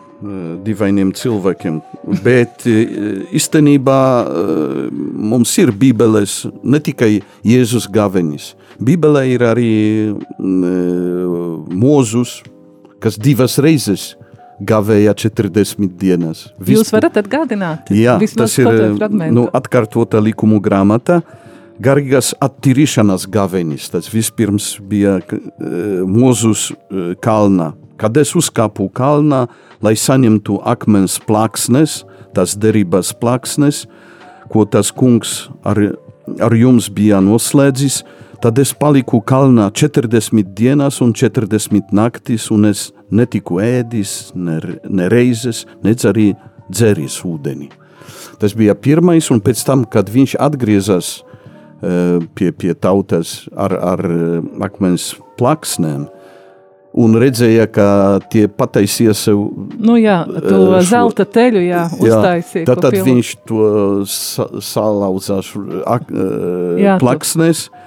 dīvainiem 0.65 1.13
cilvēkiem. 1.17 1.81
Bet 2.25 2.65
īstenībā 2.67 4.01
mums 4.89 5.53
ir 5.61 5.75
Bībeles 5.77 6.47
ne 6.65 6.81
tikai 6.81 7.19
Jēzus 7.45 7.91
gavenis. 7.93 8.55
Bībelē 8.81 9.27
ir 9.35 9.45
arī 9.45 9.73
Mūzus, 10.41 12.39
kas 13.07 13.19
divas 13.23 13.61
reizes 13.63 14.15
gavēja 14.67 15.15
40 15.15 15.97
dienas. 16.01 16.47
Vispār. 16.57 16.73
Jūs 16.75 16.93
varat 16.95 17.19
atgādināt? 17.21 17.91
Jā, 17.93 18.17
tas 18.39 18.57
ir 18.59 18.71
nu, 19.31 19.47
atkārtota 19.55 20.23
likumu 20.23 20.59
grāmata. 20.65 21.21
Garīgās 21.83 22.33
attīrīšanas 22.41 23.27
gavenis. 23.29 23.91
Tas 23.93 24.09
vispirms 24.09 24.79
bija 24.81 25.19
uh, 25.21 25.41
Mozus 26.09 26.71
uh, 26.73 27.13
kalnā. 27.21 27.75
Kad 28.01 28.17
es 28.21 28.33
uzkāpu 28.37 28.89
kalnā, 28.97 29.45
lai 29.85 29.93
saņemtu 29.97 30.59
akmens 30.65 31.19
plāksnes, 31.29 32.01
tas 32.37 32.57
derības 32.61 33.13
plāksnes, 33.21 33.85
ko 34.53 34.65
tas 34.69 34.89
kungs 34.93 35.47
ar, 35.69 35.81
ar 36.41 36.57
jums 36.57 36.89
bija 36.93 37.21
noslēdzis, 37.25 38.03
Tad 38.43 38.59
es 38.61 38.75
paliku 38.77 39.23
kalnā 39.25 39.71
40 39.73 40.53
dienas 40.57 41.01
un 41.01 41.15
40 41.17 41.93
naktis, 41.97 42.51
un 42.53 42.69
es 42.69 42.91
netiku 43.11 43.61
ēdis, 43.65 44.35
ne, 44.37 44.59
ne 44.85 45.09
reizes, 45.13 45.65
nec 45.85 46.05
arī 46.05 46.33
dzeris 46.69 47.23
ūdeni. 47.25 47.71
Tas 48.41 48.53
bija 48.57 48.75
pirmais, 48.77 49.31
un 49.33 49.41
pēc 49.41 49.63
tam, 49.65 49.87
kad 49.89 50.11
viņš 50.13 50.37
atgriezās 50.43 51.15
uh, 51.23 52.21
pie, 52.37 52.51
pie 52.53 52.75
tautas 52.77 53.47
ar, 53.57 53.73
ar 53.73 54.05
akmens 54.69 55.15
plaksnēm, 55.41 56.05
un 56.97 57.17
redzēja, 57.21 57.67
ka 57.73 57.89
tie 58.33 58.47
pataisīja 58.49 59.13
sev 59.17 59.43
nu 59.85 59.97
jā, 60.01 60.23
to 60.29 60.61
šo, 60.61 60.85
zelta 60.93 61.27
teļu, 61.29 61.65
jā, 61.65 61.83
uztaisīja. 62.01 62.69
Tad, 62.69 62.85
tad 62.85 63.01
viņš 63.09 63.33
to 63.49 63.67
sa, 64.13 64.49
salauzās 64.65 65.53
ak, 65.89 66.09
jā, 66.81 67.01
plaksnēs. 67.01 67.69
Tu 67.69 67.86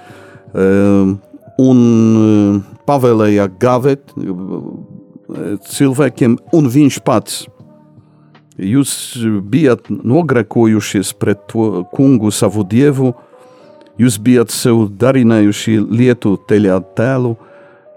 un 0.54 1.80
ehm, 1.86 2.60
pavēlēja 2.88 3.48
gavēt 3.60 4.14
ehm, 4.16 4.68
cilvēkiem, 5.70 6.36
un 6.56 6.68
viņš 6.70 7.00
pats. 7.06 7.42
Jūs 8.60 8.92
bijat 9.48 9.86
nogrekojušies 9.88 11.14
pret 11.16 11.46
to 11.48 11.86
kungu, 11.94 12.32
savu 12.34 12.64
dievu, 12.68 13.14
jūs 14.00 14.18
bijat 14.20 14.52
sev 14.52 14.88
darinājuši 15.00 15.78
lietu 15.88 16.34
teļā 16.50 16.76
tēlu, 16.98 17.36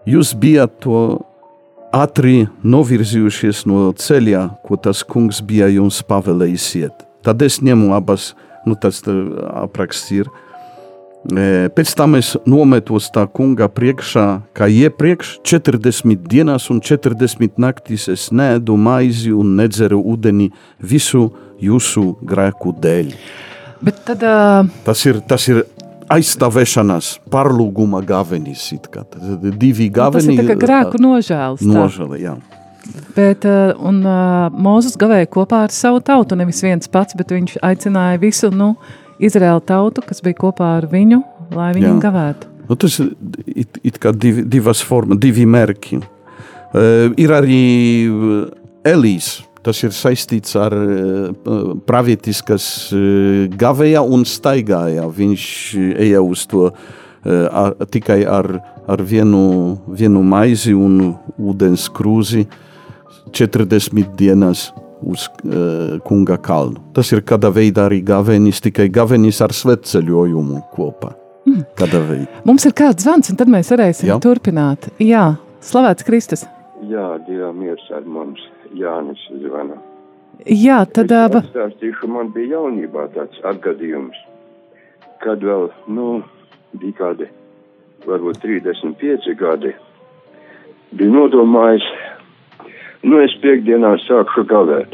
jūs 0.07 0.31
bijat 0.39 0.77
to 0.85 1.01
ātri 1.93 2.47
novirzījušies 2.63 3.65
no 3.69 3.91
ceļa, 3.97 4.45
ko 4.65 4.79
tas 4.81 5.03
kungs 5.05 5.43
bija 5.45 5.67
jums 5.73 5.99
pavēlējis 6.07 6.69
iet. 6.79 7.03
Tad 7.23 7.43
es 7.45 7.59
ņemu 7.63 7.93
abas, 7.95 8.31
nu 8.65 8.75
tas 8.79 9.01
apraksts 9.05 10.11
ir, 10.15 10.31
Pēc 11.23 11.93
tam 11.95 12.17
es 12.17 12.33
nometos 12.43 13.07
tā 13.13 13.23
kunga 13.31 13.69
priekšā, 13.71 14.25
kā 14.51 14.67
iepriekš, 14.67 15.37
40 15.47 16.25
dienās 16.27 16.67
un 16.73 16.81
40 16.83 17.61
naktīs 17.63 18.09
es 18.11 18.27
nēdu 18.35 18.75
maizi 18.75 19.31
un 19.31 19.55
nedzeru 19.55 20.01
ūdeni 20.03 20.49
visu 20.83 21.29
jūsu 21.63 22.17
grēku 22.27 22.73
dēļ. 22.83 23.13
Bet 23.83 24.01
tad, 24.07 24.25
uh... 24.27 24.67
tas, 24.83 25.03
ir, 25.07 25.21
tas 25.27 25.47
ir 25.47 25.61
aizstāvēšanās, 26.11 27.13
pārlūguma 27.31 28.01
gavenis. 28.07 28.65
Divi 29.55 29.87
gaveni. 29.87 30.35
Nu, 30.35 30.41
tas 30.43 30.51
ir 30.51 30.59
grēku 30.59 30.99
nožēlas. 31.03 31.63
Nožēla, 31.63 32.19
jā. 32.19 32.35
Bet, 33.15 33.47
un 33.79 34.01
uh, 34.03 34.51
Mozus 34.51 34.99
gavēja 34.99 35.29
kopā 35.31 35.61
ar 35.69 35.71
savu 35.71 36.01
tautu, 36.03 36.35
nevis 36.35 36.59
viens 36.65 36.91
pats, 36.91 37.15
bet 37.15 37.31
viņš 37.31 37.61
aicināja 37.63 38.19
visu, 38.19 38.51
nu, 38.51 38.73
uh, 38.75 39.02
Izraēla 39.23 39.61
tautu, 39.65 40.03
kas 40.05 40.23
bija 40.23 40.39
kopā 40.45 40.75
ar 40.79 40.89
viņu, 40.91 41.21
lai 41.55 41.71
viņu 41.77 41.95
gavētu. 42.03 42.49
Nu, 42.69 42.77
tas 42.79 42.97
ir 42.99 43.11
it, 43.45 43.79
it 43.83 43.99
kā 44.01 44.13
divi, 44.15 44.45
divas 44.47 44.81
formas, 44.85 45.19
divi 45.21 45.45
mērķi. 45.49 45.99
Uh, 46.73 47.11
ir 47.19 47.33
arī 47.35 47.63
Elīs. 48.87 49.35
Tas 49.63 49.79
ir 49.85 49.93
saistīts 49.95 50.57
ar 50.59 50.73
uh, 50.75 51.75
pravietis, 51.87 52.41
kas 52.43 52.65
uh, 52.91 53.45
gavēja 53.59 54.01
un 54.03 54.25
staigāja. 54.27 55.05
Viņš 55.07 55.45
eja 56.03 56.23
uz 56.23 56.43
to 56.51 56.67
uh, 56.67 56.81
ar, 57.23 57.77
tikai 57.91 58.23
ar, 58.27 58.49
ar 58.87 59.03
vienu, 59.07 59.77
vienu 59.87 60.23
maizi 60.27 60.75
un 60.75 61.13
ūdens 61.39 61.87
krūzi 61.95 62.47
40 63.31 64.15
dienas 64.19 64.67
uz 65.05 65.27
uh, 65.27 65.99
kunga 66.07 66.37
kalnu. 66.41 66.81
Tas 66.95 67.11
ir 67.13 67.23
kāda 67.27 67.51
veida 67.53 67.87
arī 67.87 68.01
gavenis, 68.05 68.61
tikai 68.63 68.89
gavenis 68.93 69.41
ar 69.43 69.53
svetceļojumu 69.55 70.63
kopā. 70.73 71.13
Mm. 71.43 72.25
Mums 72.47 72.65
ir 72.65 72.73
kāds 72.77 73.03
zvans, 73.03 73.29
un 73.33 73.39
tad 73.39 73.49
mēs 73.51 73.71
varēsim 73.73 74.07
Jā. 74.07 74.19
turpināt. 74.23 74.87
Jā, 75.03 75.33
slavēts 75.63 76.07
Kristus. 76.07 76.45
Jā, 76.87 77.17
Dievam 77.27 77.59
miers 77.59 77.83
ar 77.95 78.05
mums. 78.07 78.39
Jānis 78.73 79.21
zvana. 79.43 79.77
Jā, 80.49 80.81
tad... 80.89 81.11
Es 81.13 81.33
pastāstīšu, 81.35 82.09
man 82.09 82.31
bija 82.33 82.57
jaunībā 82.57 83.05
tāds 83.13 83.37
atgadījums, 83.45 84.17
kad 85.23 85.43
vēl, 85.45 85.69
nu, 85.93 86.23
bija 86.81 86.97
kādi, 86.97 87.27
varbūt 88.07 88.41
35 88.41 89.35
gadi, 89.39 89.75
bija 90.97 91.13
nodomājis 91.13 91.85
Nu, 93.03 93.19
es 93.19 93.33
piekdienā 93.43 93.97
sākšu 94.05 94.45
gavēt 94.47 94.93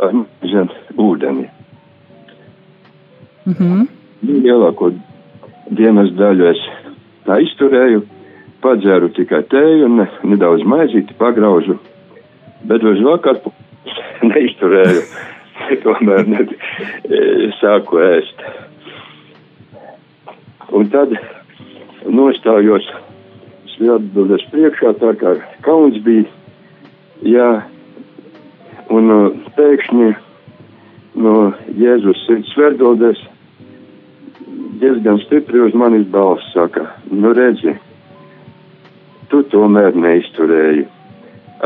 ar 0.00 0.14
zem 0.50 0.70
ūdeni. 0.96 1.48
Mm 3.46 3.54
-hmm. 3.58 3.86
lielāko 4.22 4.90
dienas 5.70 6.10
daļu 6.18 6.46
es 6.50 6.62
aizturēju, 7.26 8.02
padzēru 8.62 9.08
tikai 9.08 9.42
tēju 9.52 9.84
un 9.84 9.96
ne, 10.00 10.06
nedaudz 10.22 10.64
maizīti 10.64 11.14
pagraužu, 11.18 11.78
bet 12.64 12.82
uz 12.82 13.02
vakaru 13.04 13.52
neizturēju, 14.30 15.02
tomēr 15.84 16.26
ne, 16.26 16.46
e, 17.04 17.50
sāku 17.60 18.00
ēst. 18.00 18.46
Un 20.72 20.88
tad 20.88 21.12
nostājos 22.08 22.88
atbildes 23.76 24.42
priekšā, 24.50 24.94
tā 25.02 25.12
kā 25.20 25.36
kauns 25.60 25.98
bija 26.02 26.24
Jā, 27.24 27.50
un 28.92 29.08
uh, 29.08 29.30
pēkšņi 29.56 30.10
no 31.24 31.36
Jēzus 31.80 32.18
sirds 32.26 32.52
verdoties 32.60 33.22
diezgan 34.82 35.16
stipri 35.24 35.62
uz 35.64 35.72
manis 35.72 36.04
balss 36.12 36.44
saka, 36.52 36.84
nu 37.08 37.32
redzi, 37.32 37.72
tu 39.32 39.40
tomēr 39.48 39.96
neizturēji. 39.96 40.84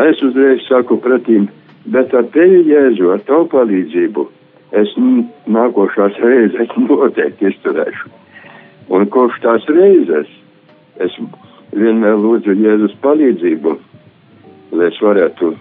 Es 0.06 0.22
uzreiz 0.22 0.62
saku 0.68 1.00
pretīm, 1.02 1.48
bet 1.90 2.14
ar 2.14 2.30
tevi 2.30 2.62
Jēzu, 2.70 3.10
ar 3.10 3.26
tavu 3.26 3.50
palīdzību, 3.50 4.28
es 4.78 4.94
nākošās 5.50 6.22
reizes 6.22 6.74
noteikti 6.86 7.50
izturēšu. 7.50 8.14
Un 8.94 9.10
kopš 9.10 9.42
tās 9.42 9.66
reizes 9.66 10.30
es 11.02 11.18
vienmēr 11.74 12.22
lūdzu 12.22 12.54
Jēzus 12.54 12.94
palīdzību, 13.02 13.80
lai 14.72 14.88
es 14.90 15.00
varētu 15.02 15.54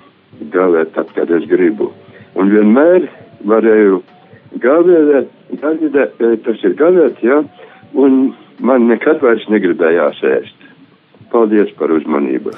gavēt 0.54 0.93
tad, 0.95 1.10
kad 1.15 1.32
es 1.34 1.48
gribu. 1.50 1.91
Un 2.39 2.52
vienmēr 2.54 3.10
varēju 3.50 4.02
gavēt, 4.63 5.32
gavēt, 5.62 6.22
tas 6.45 6.63
ir 6.67 6.78
gavēt, 6.80 7.19
jā, 7.26 7.41
ja, 7.41 7.67
un 7.98 8.32
man 8.62 8.88
nekad 8.89 9.24
vairs 9.24 9.48
negribējās 9.50 10.24
ēst. 10.36 10.69
Paldies 11.34 11.74
par 11.78 11.93
uzmanību! 11.93 12.56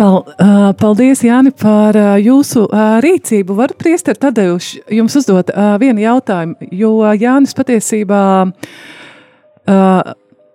Paldies, 0.00 1.20
Jāni, 1.26 1.50
par 1.60 1.96
jūsu 2.22 2.62
rīcību. 3.04 3.52
Varu 3.58 3.74
priester 3.76 4.16
Tadeuši 4.16 4.80
jums 4.96 5.18
uzdot 5.20 5.50
vienu 5.82 6.00
jautājumu, 6.00 6.70
jo 6.72 6.94
Jānis 7.20 7.52
patiesībā 7.58 8.22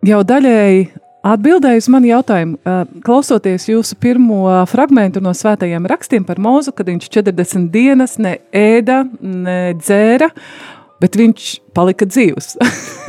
jau 0.10 0.21
daļēji 0.32 0.88
atbildēju 1.25 1.81
uz 1.81 1.89
manu 1.91 2.09
jautājumu. 2.11 2.59
Klausoties 3.05 3.67
jūsu 3.69 3.97
pirmo 4.01 4.45
fragmentu 4.69 5.23
no 5.23 5.33
svētajiem 5.35 5.88
rakstiem 5.89 6.25
par 6.27 6.41
mūzu, 6.41 6.73
kad 6.75 6.89
viņš 6.91 7.09
40 7.17 7.69
dienas 7.73 8.17
ne 8.21 8.38
ēda, 8.55 9.03
ne 9.21 9.59
dzēra, 9.79 10.29
bet 11.01 11.17
viņš 11.19 11.47
palika 11.75 12.07
dzīvs. 12.09 12.55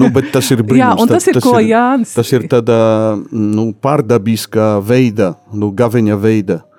nu, 0.03 0.11
tas 0.33 0.53
ir 0.55 0.63
brīnums. 0.67 0.83
Jā, 0.83 0.93
un 1.01 1.11
tas, 1.11 1.21
tas 1.21 1.29
ir, 1.31 1.39
tas 1.39 1.47
ko 1.47 1.59
ir, 1.61 1.69
Jānis. 1.73 2.15
Tas 2.17 2.33
ir 2.35 2.49
tādā 2.51 2.81
nu, 3.33 3.71
pārdabiskā 3.83 4.77
veida, 4.85 5.35
nu, 5.55 5.73
gaveņa 5.77 6.19
veida. 6.23 6.63
Viņi, 6.63 6.76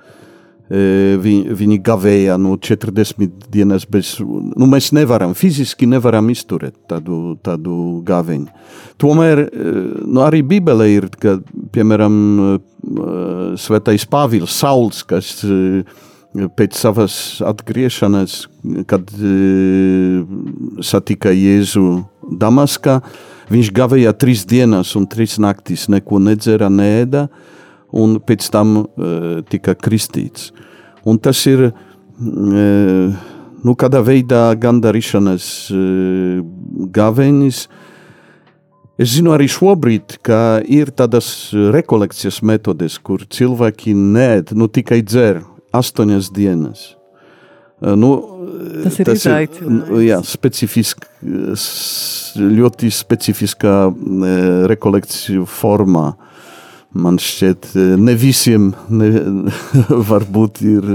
viņi 0.70 1.78
gavēja 1.80 2.36
no 2.40 2.58
40 2.60 3.48
dienas 3.52 3.86
bez. 3.88 4.18
Nu, 4.20 4.68
mēs 4.68 4.92
nevaram, 4.96 5.36
fiziski 5.38 5.88
nevaram 5.88 6.28
izturēt 6.34 6.76
tādu, 6.92 7.38
tādu 7.44 8.02
gaveņu. 8.08 8.52
Tomēr 9.00 9.46
nu, 9.48 10.22
arī 10.26 10.44
Bībelē 10.44 10.90
ir, 10.92 11.10
ka, 11.22 11.38
piemēram, 11.72 12.20
Svētais 13.60 14.06
Pāvils 14.08 14.60
Sauls, 14.60 15.02
kas 15.08 15.32
pēc 16.60 16.76
savas 16.78 17.16
atgriešanās, 17.48 18.44
kad 18.88 19.10
satika 20.84 21.32
Jēzu 21.32 21.88
Damaskā, 22.28 23.00
viņš 23.48 23.72
gavēja 23.76 24.12
trīs 24.20 24.44
dienas 24.48 24.92
un 25.00 25.08
trīs 25.08 25.40
naktis, 25.40 25.88
neko 25.92 26.20
nedzēra, 26.28 26.68
neēda. 26.68 27.30
Ne 27.32 27.56
un 27.96 28.18
pēc 28.20 28.50
tam 28.52 28.78
uh, 28.82 29.40
tika 29.50 29.76
kristīts. 29.80 30.52
Un 31.08 31.20
tas 31.24 31.40
ir 31.48 31.70
uh, 31.70 31.74
nu, 33.64 33.76
kādā 33.80 34.02
veidā 34.04 34.50
gandarīšanas 34.60 35.50
uh, 35.72 36.42
gavenis. 36.94 37.68
Es 38.98 39.14
zinu 39.14 39.36
arī 39.36 39.46
šobrīd, 39.52 40.18
ka 40.26 40.60
ir 40.66 40.90
tādas 40.90 41.52
rekolekcijas 41.54 42.42
metodes, 42.42 42.98
kur 42.98 43.22
cilvēki 43.30 43.94
nēd, 43.94 44.56
nu 44.58 44.68
tikai 44.68 45.04
dzer 45.06 45.44
astoņas 45.78 46.32
dienas. 46.34 46.94
Nu, 47.78 48.10
tas 48.82 48.96
ir 48.98 49.06
tas. 49.06 49.26
Ir, 49.30 49.60
jā, 50.02 50.18
specifisk, 50.26 51.06
ļoti 52.42 52.90
specifiskā 52.90 53.76
rekolekciju 54.72 55.46
formā 55.46 56.08
man 56.98 57.20
šķiet, 57.22 57.72
ne 58.02 58.16
visiem 58.18 58.72
ne, 58.90 59.10
varbūt 60.12 60.62
ir 60.68 60.88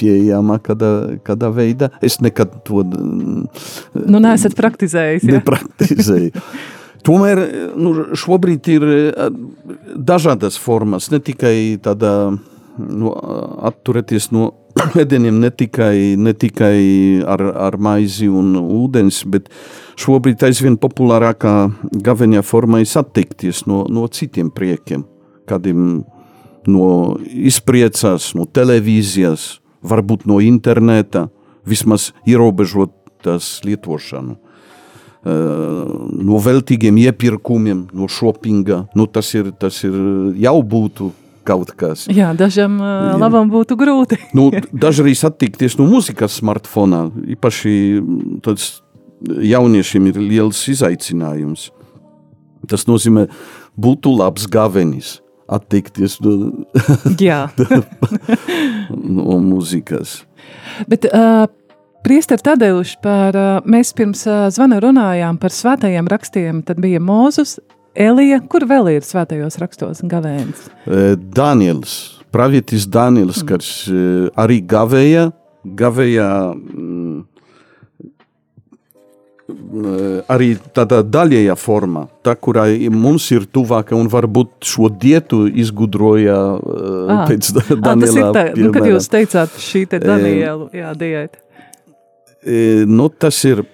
pieejama 0.00 0.58
kādā, 0.64 0.92
kādā 1.26 1.50
veidā. 1.52 1.90
Es 2.04 2.20
nekad 2.24 2.60
to 2.66 2.84
nu, 2.86 4.20
neesat 4.20 4.56
praktizējis. 4.58 5.26
Ja? 5.28 5.40
Nepraktizēju. 5.40 6.34
Tomēr 7.06 7.40
nu, 7.80 7.92
šobrīd 8.18 8.66
ir 8.74 8.86
dažādas 9.96 10.58
formas, 10.60 11.08
ne 11.12 11.20
tikai 11.24 11.78
tāda 11.80 12.12
nu, 12.76 13.12
atturēties 13.70 14.28
no 14.36 14.50
ēdieniem 15.00 15.40
ne 15.42 15.50
tikai, 15.50 16.16
ne 16.20 16.34
tikai 16.36 16.76
ar, 17.24 17.42
ar 17.68 17.76
maizi 17.80 18.28
un 18.28 18.52
ūdens, 18.60 19.22
bet 19.32 19.48
šobrīd 20.00 20.42
aizvien 20.46 20.78
populārākā 20.80 21.54
gaveņa 22.06 22.42
forma 22.46 22.80
ir 22.82 22.90
atteikties 23.00 23.64
no, 23.68 23.84
no 23.88 24.06
citiem 24.08 24.50
priekiem, 24.54 25.04
kādiem 25.50 26.04
no 26.70 26.86
izpriecās, 27.24 28.32
no 28.36 28.46
televīzijas, 28.46 29.60
varbūt 29.82 30.26
no 30.28 30.40
interneta, 30.44 31.28
vismaz 31.68 32.10
ierobežot 32.28 32.92
tās 33.24 33.58
lietošanu. 33.64 34.36
No 35.20 36.38
veltīgiem 36.40 36.96
iepirkumiem, 37.02 37.88
no 37.92 38.08
shoppinga, 38.08 38.86
nu 38.96 39.04
tas, 39.04 39.34
ir, 39.36 39.50
tas 39.60 39.82
ir 39.84 39.96
jau 40.40 40.56
būtu 40.64 41.10
kaut 41.44 41.72
kas. 41.76 42.06
Jā, 42.12 42.30
dažam 42.36 42.78
uh, 42.80 43.16
labam 43.20 43.50
būtu 43.52 43.76
grūti. 43.80 44.16
nu, 44.36 44.48
daži 44.72 45.04
arī 45.04 45.14
satikties 45.18 45.76
no 45.80 45.88
mūzikas 45.90 46.38
smartfonā. 46.40 47.06
Īpaši 47.36 47.72
tāds 48.44 48.78
jauniešiem 49.28 50.10
ir 50.10 50.20
liels 50.20 50.62
izaicinājums. 50.72 51.68
Tas 52.70 52.86
nozīmē, 52.88 53.26
būtu 53.80 54.12
labs 54.16 54.46
gavenis, 54.50 55.18
atteikties 55.50 56.18
no, 56.24 56.36
no 59.16 59.40
mūzikas. 59.44 60.20
Bet, 60.90 61.08
uh, 61.10 61.46
Priester 62.04 62.40
Tadeuši, 62.40 62.96
par, 63.04 63.36
uh, 63.36 63.66
mēs 63.68 63.92
pirms 63.96 64.24
uh, 64.28 64.46
zvana 64.52 64.80
runājām 64.80 65.40
par 65.40 65.52
svētajiem 65.52 66.08
rakstiem, 66.08 66.62
tad 66.66 66.80
bija 66.80 67.02
Mūzus, 67.02 67.58
Elija, 67.90 68.38
kur 68.46 68.64
vēl 68.70 68.92
ir 68.94 69.04
svētajos 69.04 69.58
rakstos 69.58 70.04
gavēnis? 70.06 70.68
Daniels, 71.34 71.94
pravietis 72.30 72.86
Daniels, 72.86 73.40
mm. 73.42 73.48
kas 73.50 73.70
arī 74.38 74.60
gavēja, 74.62 75.24
gavēja 75.64 76.28
arī 80.30 80.52
tādā 80.76 81.00
daļējā 81.06 81.56
formā, 81.58 82.06
tā, 82.26 82.34
kurā 82.36 82.66
mums 82.92 83.30
ir 83.34 83.46
tuvāka 83.50 83.96
un 83.98 84.10
varbūt 84.12 84.70
šo 84.70 84.90
dietu 84.92 85.44
izgudroja 85.48 86.38
ah. 86.56 87.24
pēc 87.28 87.52
Daniela. 87.70 88.30
Ah, 88.30 88.32
tā, 88.36 88.46
nu, 88.56 88.70
kad 88.74 88.88
jūs 88.90 89.10
teicāt 89.12 89.60
šī 89.60 89.84
te 89.90 90.00
Daniela, 90.02 90.70
jā, 90.76 90.94
diēta. 90.98 91.46
Nu, 92.88 93.10
tas 93.12 93.36
ir 93.44 93.66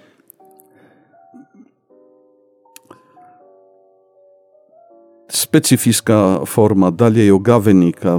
specifiskā 5.31 6.45
formā 6.47 6.91
daļējo 6.95 7.39
gavenī, 7.43 7.91
kā 7.95 8.17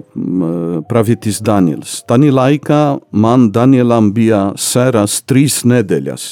pravietis 0.89 1.41
Daniels. 1.45 2.03
Tanī 2.09 2.31
laikā 2.35 2.83
man 3.13 3.49
Danielam 3.55 4.13
bija 4.17 4.53
sēras 4.61 5.23
trīs 5.29 5.63
nedēļas. 5.69 6.31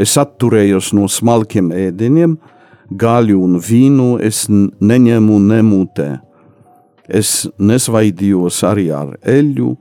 Es 0.00 0.16
atturējos 0.20 0.94
no 0.96 1.08
smalkiem 1.10 1.70
ēdieniem, 1.76 2.38
gaļu 2.90 3.40
un 3.44 3.58
vīnu 3.60 4.14
es 4.24 4.46
neņemu 4.50 5.38
nemūtē. 5.50 6.08
Es 7.10 7.48
nesvaidījos 7.58 8.62
arī 8.68 8.88
ar 8.94 9.16
eļu, 9.26 9.74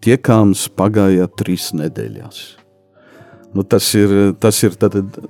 tiekāms 0.00 0.68
pagāja 0.78 1.28
trīs 1.36 1.70
nedēļas. 1.76 2.40
Nu, 3.54 3.64
tas 3.66 3.88
ir, 3.98 4.32
tas 4.38 4.62
ir 4.62 4.76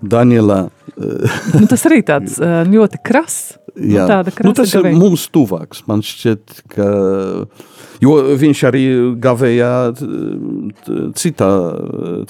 Daniela. 0.02 0.66
nu, 1.56 1.66
tas 1.70 1.86
arī 1.88 2.02
tāds 2.06 2.38
ļoti 2.40 3.00
krass. 3.04 3.56
Jā, 3.78 4.04
nu, 4.26 4.50
nu, 4.50 4.52
tas 4.56 4.72
gavēja. 4.74 4.90
ir 4.90 4.98
mums 4.98 5.28
tuvāks. 5.32 5.84
Man 5.88 6.02
šķiet, 6.04 6.62
ka 6.72 6.88
jo 8.02 8.16
viņš 8.40 8.62
arī 8.66 8.82
gavēja 9.22 9.70
citā, 11.16 11.50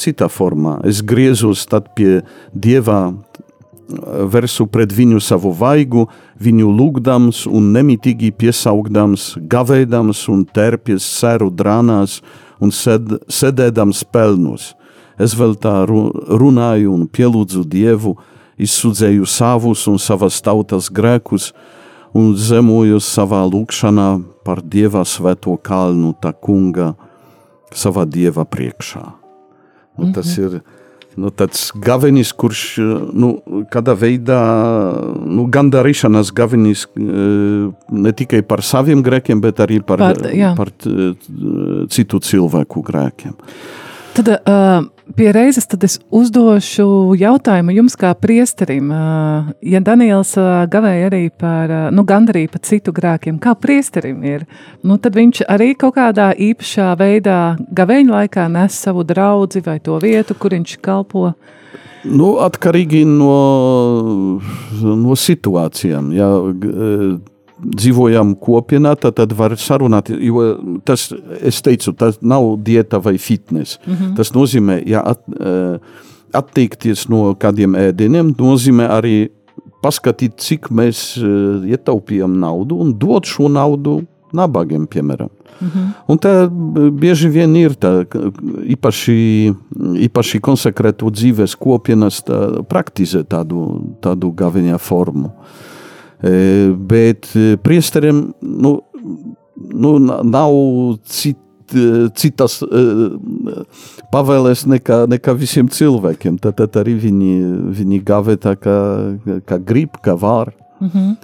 citā 0.01 0.29
formā. 0.31 0.79
Es 0.87 1.01
griezos 1.01 1.65
pie 1.97 2.21
dieva, 2.53 3.01
versu 4.31 4.67
pret 4.71 4.93
viņu 4.95 5.21
savu 5.23 5.53
vaigu, 5.57 6.07
viņu 6.41 6.69
lūgdams 6.77 7.45
un 7.51 7.71
nemitīgi 7.75 8.31
piesaugdams, 8.39 9.35
gavēdams 9.51 10.27
un 10.33 10.45
terpies 10.45 11.07
sēru 11.07 11.51
drānās 11.51 12.21
un 12.61 12.71
sed, 12.71 13.17
sēdēdams 13.29 14.05
pelnos. 14.13 14.75
Es 15.21 15.35
vēl 15.37 15.57
tā 15.61 15.83
runāju 15.87 16.95
un 16.95 17.09
pielūdzu 17.09 17.65
Dievu, 17.69 18.17
izsudzēju 18.61 19.27
savus 19.27 19.87
un 19.91 19.99
savas 19.99 20.41
tautas 20.45 20.91
grēkus 20.93 21.51
un 22.17 22.35
zemoju 22.37 23.01
savā 23.03 23.43
lūkšanā 23.47 24.09
par 24.45 24.63
Dieva 24.63 25.05
svēto 25.07 25.55
kalnu 25.63 26.15
tā 26.23 26.33
kunga 26.35 26.95
savā 27.75 28.07
Dieva 28.09 28.45
priekšā. 28.45 29.05
Nu, 29.99 30.05
mm 30.05 30.11
-hmm. 30.11 30.15
Tas 30.15 30.39
ir 30.39 30.61
nu, 31.17 31.31
tāds 31.31 31.71
gavenis, 31.75 32.33
kurš 32.33 32.79
nu, 33.13 33.43
kādā 33.71 33.95
veidā 33.99 34.41
nu, 35.27 35.47
gandarīšanas 35.51 36.33
gavenis 36.33 36.87
ne 36.95 38.13
tikai 38.13 38.43
par 38.43 38.63
saviem 38.63 39.03
grēkiem, 39.03 39.41
bet 39.41 39.61
arī 39.61 39.81
par, 39.83 39.99
par, 39.99 40.17
jā. 40.35 40.55
par 40.57 40.73
citu 41.89 42.19
cilvēku 42.19 42.83
grēkiem. 42.83 43.35
Tad 44.21 44.29
uh, 44.29 44.85
pie 45.17 45.31
reizes 45.33 45.65
tad 45.65 45.85
es 45.87 45.95
uzdošu 46.13 47.15
jautājumu 47.17 47.73
jums 47.73 47.95
kā 47.97 48.11
priesterim. 48.13 48.91
Uh, 48.93 49.47
ja 49.65 49.81
Daniels 49.81 50.35
uh, 50.37 50.67
gavēja 50.69 51.07
arī 51.09 51.21
par, 51.33 51.73
uh, 51.73 51.87
nu, 51.95 52.05
gandarīja 52.05 52.51
par 52.53 52.61
citu 52.69 52.93
grēkiem, 52.93 53.39
kā 53.41 53.55
priesterim 53.57 54.21
ir, 54.29 54.45
nu, 54.85 54.99
tad 55.01 55.17
viņš 55.17 55.41
arī 55.49 55.71
kaut 55.73 55.97
kādā 55.97 56.35
īpašā 56.37 56.91
veidā 57.01 57.39
gavēņa 57.73 58.13
laikā 58.19 58.45
nes 58.53 58.77
savu 58.85 59.07
draudzi 59.09 59.65
vai 59.65 59.79
to 59.81 59.97
vietu, 60.05 60.37
kur 60.37 60.53
viņš 60.53 60.77
kalpo. 60.85 61.31
Nu, 62.05 62.35
atkarīgi 62.45 63.07
no, 63.09 63.33
no 64.85 65.17
situācijām. 65.17 66.13
Ja, 66.13 66.29
dzīvojam 67.65 68.35
kopienā, 68.41 68.95
tad, 69.01 69.17
tad 69.21 69.33
var 69.37 69.55
sarunāt. 69.61 70.11
Jo 70.11 70.55
tas, 70.87 71.09
es 71.41 71.61
teicu, 71.65 71.93
tas 71.99 72.21
nav 72.23 72.55
dieta 72.65 73.01
vai 73.03 73.19
fitness. 73.19 73.79
Mm 73.87 73.95
-hmm. 73.95 74.15
Tas 74.17 74.33
nozīmē, 74.33 74.83
ja 74.87 75.03
at, 75.05 75.21
eh, 75.41 75.79
atteikties 76.33 77.09
no 77.09 77.35
kādiem 77.35 77.77
ēdieniem, 77.77 78.35
nozīmē 78.39 78.89
arī 78.89 79.29
paskatīt, 79.83 80.33
cik 80.37 80.71
mēs 80.71 81.17
eh, 81.19 81.71
ietaupījam 81.71 82.39
naudu 82.39 82.77
un 82.77 82.99
dot 82.99 83.25
šo 83.25 83.49
naudu 83.49 84.03
nabagiem, 84.33 84.87
piemēram. 84.87 85.29
Mm 85.61 85.69
-hmm. 85.69 85.87
Un 86.09 86.19
tā 86.19 86.49
b- 86.49 86.91
bieži 86.91 87.29
vien 87.29 87.57
ir 87.57 87.71
tā, 87.71 88.07
īpaši, 88.67 89.55
īpaši 89.97 90.41
konsekrētu 90.41 91.11
dzīves 91.11 91.57
kopienas 91.57 92.23
tā, 92.25 92.63
praktizē 92.63 93.25
tādu, 93.25 93.81
tādu 94.01 94.33
gaviņā 94.33 94.79
formu. 94.79 95.27
E, 95.27 95.70
Bet 96.77 97.31
e, 97.37 97.57
priesteriem 97.57 98.35
nu, 98.41 98.83
nu, 99.57 99.99
na- 99.99 100.21
nav 100.23 100.53
cit, 101.09 101.39
e, 101.73 102.09
citas 102.15 102.59
e, 102.63 102.83
pavēles 104.13 104.67
nekā, 104.69 105.07
nekā 105.09 105.35
visiem 105.39 105.69
cilvēkiem. 105.69 106.37
Tad, 106.43 106.59
tad 106.61 106.77
arī 106.83 106.99
viņi, 107.01 107.33
viņi 107.79 108.03
gavē 108.05 108.37
tā, 108.37 108.57
kā, 108.61 108.77
kā 109.49 109.59
grib, 109.65 109.97
kā 110.05 110.17
var. 110.19 110.53
Mm 110.81 110.89
-hmm. 110.89 111.17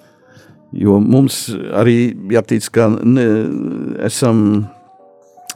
Jo 0.72 0.98
mums 1.00 1.48
arī 1.72 2.16
jāteic, 2.32 2.68
ka 2.70 2.88
ne, 2.88 3.26
esam 4.04 4.66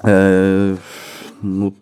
e, 0.05 0.76
nu, 1.42 1.72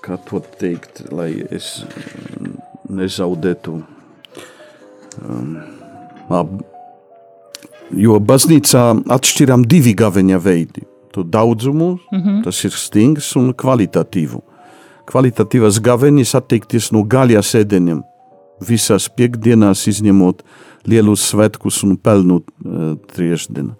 kā 0.00 0.16
to 0.28 0.40
teikt, 0.60 1.12
lai 1.12 1.46
es 1.50 1.84
nezaudētu. 2.88 3.95
Um, 5.24 6.58
jo 7.96 8.18
baznīcā 8.20 8.84
atšķiram 9.16 9.64
divi 9.68 9.94
gaveņa 9.94 10.38
veidi. 10.42 10.84
To 11.12 11.22
daudzumu, 11.22 11.98
mm 12.12 12.20
-hmm. 12.20 12.42
tas 12.44 12.64
ir 12.64 12.70
stingrs 12.70 13.36
un 13.36 13.54
kvalitatīvu. 13.54 14.42
Kvalitatīvas 15.06 15.80
gaveņas 15.80 16.34
atteikties 16.34 16.92
no 16.92 17.02
gaļas 17.02 17.54
ēdieniem 17.54 18.02
visās 18.60 19.08
piekdienās, 19.08 19.86
izņemot 19.88 20.42
lielus 20.88 21.24
svētkus 21.30 21.82
un 21.84 21.96
pelnu 21.96 22.40
uh, 22.40 22.96
trešdienu. 23.12 23.74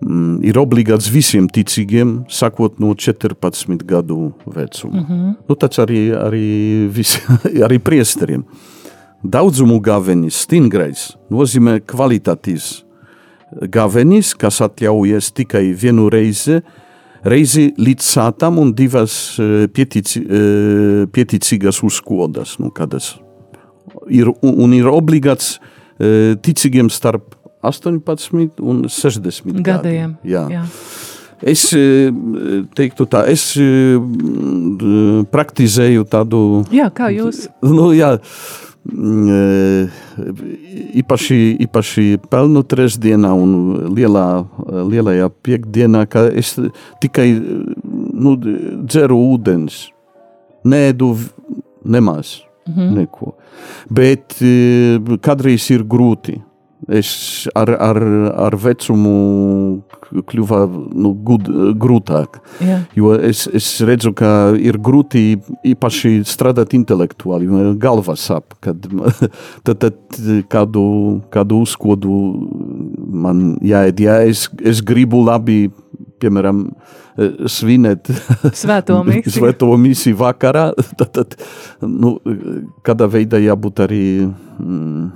Mm, 0.00 0.38
ir 0.48 0.56
obligāts 0.56 1.10
visiem 1.12 1.48
ticīgiem, 1.48 2.24
sakot 2.32 2.78
no 2.80 2.94
14 2.96 3.84
gadu 3.84 4.32
vecuma. 4.46 5.00
Mm 5.00 5.06
-hmm. 5.06 5.34
nu, 5.48 5.54
tas 5.54 5.78
arī, 5.78 6.08
arī, 6.16 6.88
visi, 6.88 7.20
arī 7.66 7.78
priesteriem. 7.78 8.44
Daudzumu 9.20 9.80
gavenis, 9.84 10.38
stingrais, 10.46 11.10
nozīmē 11.28 11.80
kvalitatīvs 11.84 12.70
gavenis, 13.70 14.34
kas 14.38 14.60
atļaujas 14.64 15.32
tikai 15.36 15.70
vienu 15.76 16.08
reizi, 16.12 16.60
reizi 17.26 17.70
līdz 17.78 18.06
sātam 18.06 18.60
un 18.62 18.72
divas 18.76 19.16
eh, 19.42 19.66
pietici, 19.72 20.22
eh, 20.22 21.02
pieticīgas 21.12 21.82
uzkodas, 21.86 22.56
nu, 22.62 22.70
kādas 22.74 23.16
ir, 24.08 24.30
un, 24.40 24.72
ir 24.76 24.88
obligāts 24.90 25.58
eh, 25.98 26.36
ticīgiem 26.40 26.90
starp 26.92 27.36
18 27.66 28.62
un 28.64 28.86
60 28.88 29.60
gadiem. 29.66 30.16
Jā. 30.24 30.46
Jā. 30.48 30.64
Es 31.40 31.70
teiktu 32.76 33.06
tā, 33.08 33.22
es 33.32 33.46
praktizēju 35.32 36.04
tādu 36.12 36.40
Jā, 36.68 36.90
kā 36.92 37.08
jūs? 37.14 37.46
Nu, 37.64 37.86
jā, 37.96 38.10
e, 38.18 38.69
īpaši, 41.00 41.38
īpaši 41.66 42.04
pelnu 42.32 42.62
trešdienā 42.64 43.32
un 43.36 43.50
lielā, 43.94 44.26
lielajā 44.88 45.28
piekdienā, 45.44 46.06
ka 46.08 46.26
es 46.32 46.54
tikai 47.02 47.28
nu, 47.36 48.36
dzeru 48.40 49.18
ūdens, 49.34 49.90
nēdu 50.64 51.16
nemaz 51.84 52.40
mm 52.66 52.74
-hmm. 52.74 52.94
neko. 52.96 53.34
Bet 53.90 54.36
kādreiz 55.20 55.70
ir 55.70 55.84
grūti. 55.84 56.40
Es 56.88 57.46
ar, 57.54 57.68
ar, 57.76 57.98
ar 58.46 58.54
vecumu 58.56 59.82
kļuva 60.26 60.60
nu, 60.70 61.12
gud, 61.26 61.50
grūtāk. 61.80 62.38
Jā. 62.64 62.78
Jo 62.96 63.12
es, 63.28 63.44
es 63.54 63.68
redzu, 63.86 64.14
ka 64.16 64.50
ir 64.56 64.78
grūti 64.80 65.36
īpaši 65.70 66.22
strādāt 66.28 66.72
intelektuāli, 66.78 67.50
jo 67.50 67.74
galva 67.80 68.16
sāp. 68.18 68.56
Kad, 68.64 68.88
tad, 69.66 69.84
tad 69.84 70.18
kādu, 70.50 70.86
kādu 71.34 71.60
uzkodu 71.66 72.16
man 73.20 73.54
jāiet, 73.60 74.00
ja 74.00 74.20
es, 74.26 74.48
es 74.64 74.80
gribu 74.80 75.20
labi, 75.26 75.66
piemēram, 76.20 76.64
svinēt 77.50 78.10
Svēto 78.62 79.00
misiju. 79.04 79.34
svēto 79.36 79.70
misiju 79.80 80.18
vakarā, 80.20 80.70
tad, 80.98 81.10
tad 81.16 81.36
nu, 81.84 82.16
kādā 82.86 83.10
veidā 83.10 83.40
jābūt 83.42 83.84
arī. 83.86 84.04
Mm, 84.60 85.10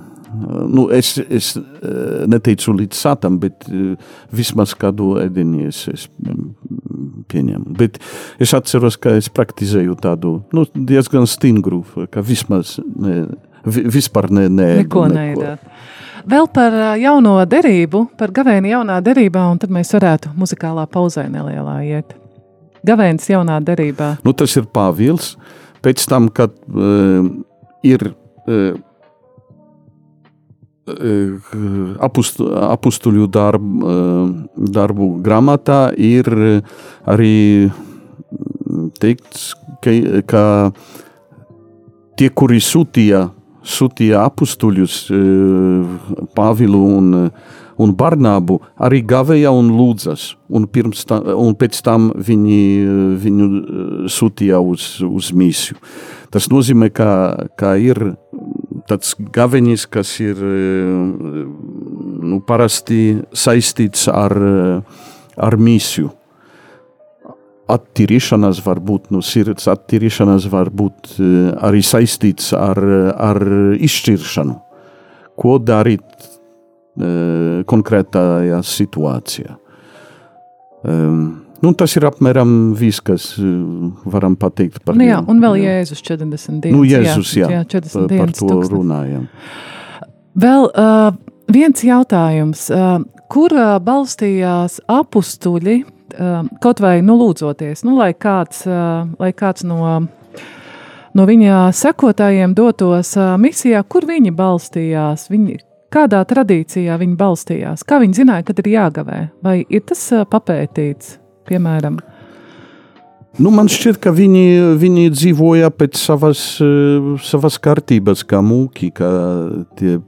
Nu, 0.67 0.87
es, 0.93 1.15
es 1.29 1.53
eh, 1.57 2.25
neteicu 2.29 2.73
līdz 2.75 2.99
sātam, 2.99 3.39
bet 3.41 3.67
eh, 3.69 3.95
vismaz 4.35 4.75
kādu 4.79 5.15
ēdienu 5.21 5.67
es, 5.69 5.83
es 5.91 6.05
mm, 6.21 7.25
pieņemu. 7.31 7.75
Bet 7.79 7.99
es 8.41 8.53
atceros, 8.57 8.99
ka 9.01 9.15
es 9.19 9.29
praktizēju 9.33 9.97
tādu 10.01 10.37
nu, 10.55 10.65
diezgan 10.75 11.27
stingru, 11.29 11.83
ka 12.11 12.23
vismaz 12.25 12.77
ne, 12.83 13.25
vi, 13.65 13.85
vispār 13.97 14.29
ne, 14.33 14.47
ne, 14.49 14.69
Neko 14.83 15.07
neēdāt. 15.11 15.69
Vēl 16.25 16.47
par 16.49 16.73
ā, 16.73 16.91
jauno 16.97 17.37
derību, 17.45 18.07
par 18.17 18.33
gavēni 18.33 18.71
jaunā 18.71 18.97
derībā, 19.05 19.43
un 19.51 19.59
tad 19.61 19.73
mēs 19.73 19.93
varētu 19.93 20.33
muzikālā 20.39 20.87
pauzē 20.89 21.27
nelielā 21.29 21.77
iet. 21.85 22.15
Gavēns 22.85 23.29
jaunā 23.29 23.59
derībā. 23.65 24.15
Nu, 24.25 24.33
tas 24.37 24.53
ir 24.57 24.65
Pāvils. 24.73 25.35
Pēc 25.85 26.01
tam, 26.09 26.31
kad 26.33 26.53
uh, 26.73 27.27
ir 27.85 28.07
uh, 28.09 28.73
apustu, 32.05 32.47
apustuļu 32.61 33.27
darbu, 33.33 33.71
uh, 33.81 34.29
darbu 34.55 35.09
grāmatā, 35.25 35.89
ir 35.97 36.29
arī 37.09 37.71
teikts, 39.01 39.53
ka, 39.81 39.95
ka 40.29 40.45
tie, 42.19 42.29
kuri 42.29 42.61
sūtīja, 42.61 43.27
sūtīja 43.65 44.25
apustuļus, 44.29 45.03
uh, 45.09 46.25
Pāvilu 46.37 46.81
un 46.99 47.13
un 47.81 47.93
Barnābu 47.95 48.59
arī 48.79 49.01
gavēja 49.07 49.51
un 49.55 49.71
lūdzas, 49.75 50.33
un, 50.47 50.67
ta, 51.07 51.19
un 51.35 51.55
pēc 51.59 51.79
tam 51.85 52.09
viņi 52.15 52.59
viņu 53.23 53.47
sūtīja 54.11 54.61
uz, 54.63 54.87
uz 55.03 55.31
misiju. 55.35 55.79
Tas 56.33 56.49
nozīmē, 56.51 56.89
ka, 56.95 57.09
ka 57.59 57.75
ir 57.79 58.15
tāds 58.89 59.15
gavenis, 59.35 59.85
kas 59.89 60.15
ir 60.23 60.39
eh, 60.39 60.91
nu, 62.29 62.41
parasti 62.47 63.17
saistīts 63.35 64.07
ar, 64.11 64.35
eh, 64.35 65.03
ar 65.37 65.57
misiju. 65.57 66.11
Attīrīšanās 67.75 68.59
var 68.65 68.79
būt, 68.85 69.09
nu, 69.13 69.23
sirds 69.25 69.65
attīrīšanās 69.71 70.45
var 70.51 70.69
būt 70.69 71.15
arī 71.65 71.79
saistīts 71.81 72.51
ar, 72.53 72.77
ar 73.17 73.41
izšķiršanu. 73.81 74.53
Ko 75.35 75.55
darīt 75.57 76.29
konkrētajā 77.65 78.59
situācijā. 78.69 79.57
Um, 80.85 81.44
nu, 81.63 81.71
tas 81.77 81.95
ir 81.95 82.07
apmēram 82.09 82.73
viss, 82.77 83.03
kas 83.05 83.31
varam 84.05 84.35
pateikt 84.39 84.83
par 84.85 84.97
Nu, 84.99 85.07
jā, 85.07 85.21
un 85.21 85.39
vēl 85.43 85.61
Jēzus 85.63 86.03
40 86.05 86.61
dienas. 86.63 86.75
Nu, 86.75 86.83
Jēzus, 86.87 87.35
jā, 87.39 87.51
jā 87.59 87.63
40 87.77 87.93
par, 87.93 88.01
par 88.01 88.11
dienas. 88.11 88.39
to 88.39 88.49
tūkstnes. 88.51 88.73
runājam. 88.73 89.27
Vēl 90.35 90.67
uh, 90.71 91.11
viens 91.51 91.83
jautājums. 91.87 92.67
Uh, 92.73 93.03
kur 93.31 93.53
uh, 93.55 93.75
balstījās 93.83 94.79
apstuļi, 94.91 95.79
uh, 96.19 96.45
kaut 96.61 96.81
vai 96.83 96.99
nu, 97.05 97.17
lūdzoties, 97.19 97.85
nu, 97.87 97.97
lai, 97.99 98.13
kāds, 98.13 98.65
uh, 98.69 99.07
lai 99.19 99.31
kāds 99.37 99.65
no, 99.67 100.05
no 101.15 101.27
viņa 101.29 101.69
sekotājiem 101.75 102.55
dotos 102.57 103.15
uh, 103.19 103.35
misijā, 103.41 103.83
kur 103.89 104.07
viņi 104.09 104.33
balstījās? 104.35 105.27
Viņi, 105.33 105.59
kādā 105.93 106.21
tradīcijā 106.27 106.97
viņi 107.01 107.19
balstījās? 107.19 107.85
Kā 107.87 107.99
viņi 108.03 108.21
zināja, 108.21 108.47
kad 108.47 108.61
ir 108.61 108.73
jāgavē? 108.75 109.21
Vai 109.45 109.61
ir 109.65 109.85
tas 109.89 110.07
uh, 110.13 110.25
papētīts, 110.29 111.17
piemēram? 111.47 111.99
Nu, 113.35 113.51
man 113.51 113.67
šķiet, 113.67 113.97
ka 113.99 114.13
viņi, 114.15 114.77
viņi 114.79 115.09
dzīvoja 115.11 115.67
pēc 115.75 115.97
savas, 115.99 116.39
savas 117.27 117.57
kārtības, 117.59 118.23
kā 118.23 118.39
mūki, 118.39 118.93
kā 118.95 119.09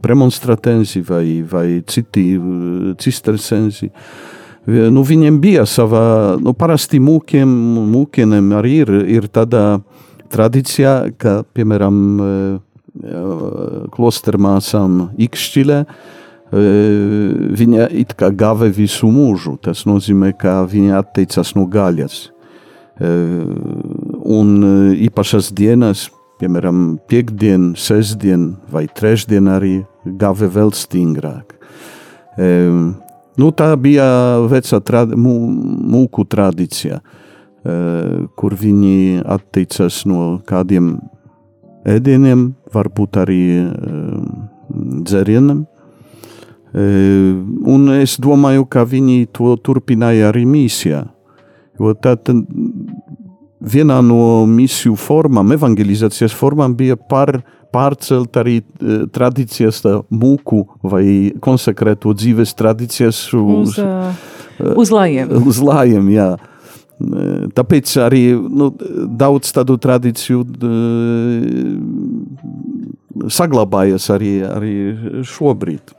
premonstratensi 0.03 1.01
vai, 1.03 1.41
vai 1.43 1.65
citi 1.91 2.23
cistersensi. 3.03 3.89
Nu, 4.67 5.03
viņiem 5.07 5.41
bija 5.43 5.65
sava, 5.67 6.37
nu, 6.39 6.53
parasti 6.55 7.01
mūkiem, 7.03 7.51
mūkieniem 7.91 8.47
arī 8.55 8.77
ir, 8.85 8.93
ir 9.19 9.27
tāda 9.31 9.81
tradīcija, 10.31 10.95
ka, 11.19 11.41
piemēram, 11.55 11.99
klostermāsām 13.91 15.01
Ikšķilē, 15.27 15.81
viņa 16.51 17.89
it 17.91 18.13
kā 18.17 18.31
gāve 18.31 18.69
visu 18.71 19.09
mūžu. 19.11 19.57
Tas 19.61 19.85
nozīmē, 19.87 20.33
ka 20.39 20.61
viņa 20.67 21.01
atteicās 21.01 21.55
no 21.57 21.65
gaļas. 21.67 22.29
Un 24.37 24.53
īpašas 24.95 25.51
dienas, 25.53 26.07
piemēram, 26.41 26.97
piekdien, 27.09 27.75
sestdien 27.77 28.55
vai 28.71 28.87
trešdien 28.87 29.47
arī 29.51 29.75
gāve 30.05 30.49
vēl 30.49 30.73
stingrāk. 30.73 31.53
Nu, 33.37 33.51
tā 33.53 33.69
bija 33.77 34.07
vecā 34.49 34.79
trad 34.81 35.13
mūku 35.13 36.25
tradīcija, 36.25 37.01
kur 38.37 38.55
viņi 38.57 39.21
atteicās 39.25 40.05
no 40.09 40.39
kādiem 40.47 40.95
ēdieniem, 41.85 42.55
varbūt 42.73 43.17
arī 43.21 43.41
dzērieniem. 44.73 45.65
Un 46.77 47.89
es 47.95 48.17
domāju, 48.21 48.67
ka 48.69 48.83
viņi 48.85 49.27
to 49.33 49.55
turpināja 49.63 50.29
arī 50.29 50.43
misijā. 50.45 51.05
Tad 52.03 52.29
vienā 53.57 54.01
no 54.05 54.45
misiju 54.49 54.97
formām, 54.99 55.53
evangelizācijas 55.55 56.35
formām 56.37 56.75
bija 56.77 56.97
par, 56.97 57.39
pārcelt 57.73 58.37
arī 58.39 58.59
tradīcijas, 59.13 59.81
mūku 60.13 60.63
vai 60.85 61.33
konsekrēto 61.43 62.13
dzīves 62.17 62.53
tradīcijas 62.57 63.23
uz, 63.33 63.73
uz, 63.73 63.79
uh, 63.81 64.77
uz 64.77 64.93
lājiem. 64.93 65.33
Uz 65.51 65.61
lājiem, 65.63 66.13
jā. 66.13 66.29
Tāpēc 67.53 67.91
arī 68.01 68.23
nu, 68.33 68.71
daudz 69.19 69.51
tādu 69.53 69.75
tradīciju 69.77 70.39
saglabājas 73.29 74.09
arī, 74.15 74.31
arī 74.47 74.73
šobrīd. 75.29 75.93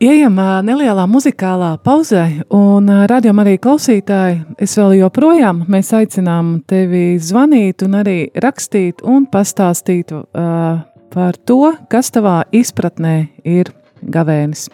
Ejam 0.00 0.38
nelielā 0.64 1.02
muzikālā 1.04 1.74
pauzē, 1.84 2.46
un 2.56 2.86
radījumā 2.88 3.42
arī 3.44 3.58
klausītāji, 3.60 4.38
es 4.64 4.72
vēl 4.80 4.94
joprojām 5.02 5.58
mēs 5.68 5.90
aicinām 5.92 6.64
tevi 6.64 7.20
zvanīt 7.20 7.84
un 7.84 7.98
arī 7.98 8.32
rakstīt 8.32 9.04
un 9.04 9.26
pastāstīt 9.28 10.14
uh, 10.16 10.80
par 11.12 11.36
to, 11.44 11.76
kas 11.92 12.08
tavā 12.16 12.48
izpratnē 12.48 13.28
ir 13.44 13.68
gavēnis. 14.00 14.72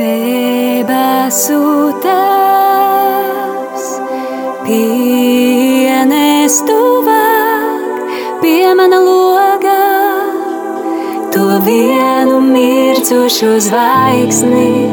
Debesu 0.00 1.60
tēvs, 2.02 3.86
pienestu 4.66 6.74
vārdu 7.06 7.25
pie 8.40 8.74
mana 8.78 8.98
logā, 9.00 9.84
to 11.32 11.44
vienu 11.66 12.40
mircošo 12.44 13.52
zvaigzni, 13.66 14.90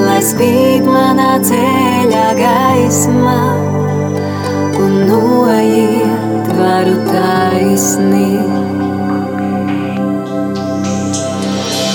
lai 0.00 0.20
spīd 0.30 0.88
manā 0.88 1.36
ceļā 1.48 2.26
gaisma 2.40 3.38
un 4.82 4.98
noiet 5.10 6.52
varu 6.58 6.96
taisni. 7.08 8.28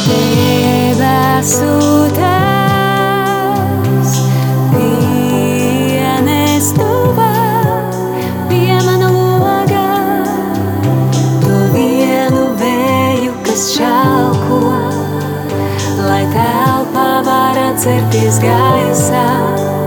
Debesu 0.10 1.76
tēvs, 2.18 2.29
var 17.80 17.96
atcerties 17.96 18.40
gaisā. 18.44 19.79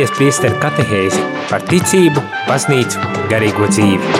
Klausāties 0.00 0.16
priesteru 0.16 0.56
katehēzi 0.56 1.22
par 1.50 1.64
ticību, 1.68 2.20
baznīcu, 2.46 3.00
garīgo 3.28 3.66
dzīvi. 3.68 4.12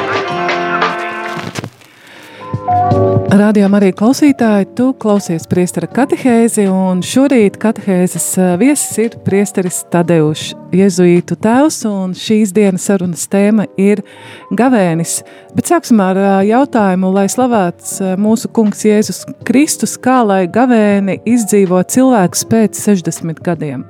Rādījām 3.41 3.77
arī 3.79 3.89
klausītāji, 3.97 4.67
tu 4.77 4.91
klausies 5.01 5.47
priestera 5.49 5.89
katehēzi, 5.89 6.67
un 6.69 7.01
šorīt 7.01 7.57
katehēzes 7.63 8.27
viesis 8.61 8.99
ir 9.01 9.17
priesteris 9.25 9.79
Tadeušs, 9.89 10.51
jezuītu 10.77 11.39
tēvs, 11.41 11.79
un 11.89 12.13
šīs 12.13 12.53
dienas 12.53 12.85
sarunas 12.91 13.25
tēma 13.33 13.65
ir 13.81 14.03
gavēnis. 14.53 15.23
Bet 15.57 15.73
sāksim 15.73 16.03
ar 16.05 16.21
jautājumu, 16.45 17.15
lai 17.17 17.25
slavēts 17.33 18.03
mūsu 18.21 18.53
kungs 18.53 18.85
Jēzus 18.85 19.23
Kristus, 19.49 19.97
kā 19.97 20.19
lai 20.29 20.43
gavēni 20.45 21.23
izdzīvo 21.25 21.81
cilvēks 21.89 22.45
pēc 22.53 22.85
60 22.85 23.41
gadiem. 23.49 23.89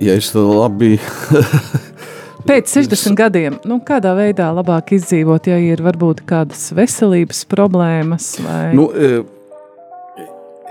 Ja 0.00 0.16
es 0.16 0.30
to 0.34 0.44
labi. 0.50 0.96
Pēc 2.46 2.70
60 2.70 3.16
gadiem, 3.18 3.56
nu, 3.66 3.80
kādā 3.82 4.12
veidā 4.14 4.52
labāk 4.54 4.92
izdzīvot, 4.94 5.48
ja 5.50 5.56
ir 5.58 5.82
varbūt 5.82 6.22
kādas 6.28 6.68
veselības 6.76 7.42
problēmas? 7.50 8.36
Vai... 8.44 8.60
Nu, 8.78 8.86
e, 8.94 9.24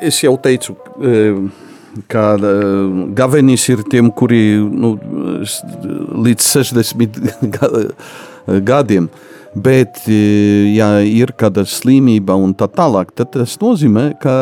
es 0.08 0.22
jau 0.24 0.38
teicu, 0.40 0.78
e, 1.04 1.18
ka 2.12 2.24
e, 2.40 2.54
gavenis 3.18 3.68
ir 3.74 3.84
tiem, 3.92 4.08
kuri 4.16 4.56
nu, 4.56 4.94
līdz 6.30 6.48
60 6.56 7.44
gadiem. 8.72 9.12
Bet, 9.56 10.02
e, 10.12 10.16
ja 10.76 10.90
ir 11.00 11.32
kāda 11.40 11.64
slimība 11.64 12.36
un 12.36 12.52
tā 12.60 12.68
tālāk, 12.68 13.14
tad 13.16 13.32
tas 13.38 13.56
nozīmē, 13.62 14.10
ka 14.20 14.34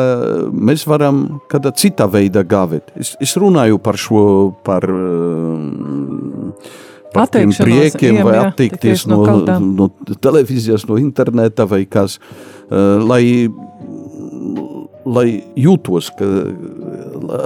mēs 0.50 0.82
varam 0.90 1.38
kādā 1.50 1.70
citā 1.78 2.08
veidā 2.10 2.42
gāvēt. 2.42 2.90
Es, 2.98 3.12
es 3.22 3.36
runāju 3.38 3.78
par 3.78 3.98
šo, 4.00 4.24
par, 4.66 4.88
par 7.14 7.30
tiem 7.30 7.54
priekiem, 7.54 8.18
iem, 8.18 8.26
vai 8.26 8.42
tikties 8.58 9.06
no 9.06 9.22
no, 9.22 9.38
kā. 9.46 9.60
no 9.62 9.88
televīzijas, 10.18 10.88
no 10.90 10.98
interneta 10.98 11.68
vai 11.70 11.84
kas, 11.86 12.18
eh, 12.66 12.98
lai, 13.06 13.24
lai 15.06 15.28
jūtos, 15.54 16.10
ka, 16.18 16.32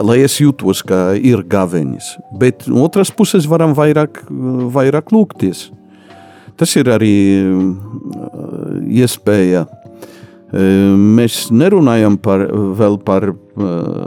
lai 0.09 0.23
es 0.25 0.41
jūtos, 0.41 0.81
ka 0.89 1.13
ir 1.21 1.45
gavenis. 1.45 2.15
Bet 2.33 2.65
no 2.65 2.89
otras 2.89 3.13
puses 3.13 3.45
varam 3.51 3.77
vairāk, 3.77 4.25
vairāk 4.73 5.13
lūgties. 5.13 5.69
Tas 6.59 6.73
ir 6.81 6.91
arī 6.91 7.15
uh, 7.47 7.69
iespēja. 9.01 9.67
Uh, 9.69 9.75
Mēs 10.49 11.51
nerunājam 11.53 12.15
par, 12.25 12.41
vēl 12.79 12.95
par 13.05 13.27
uh, 13.29 13.35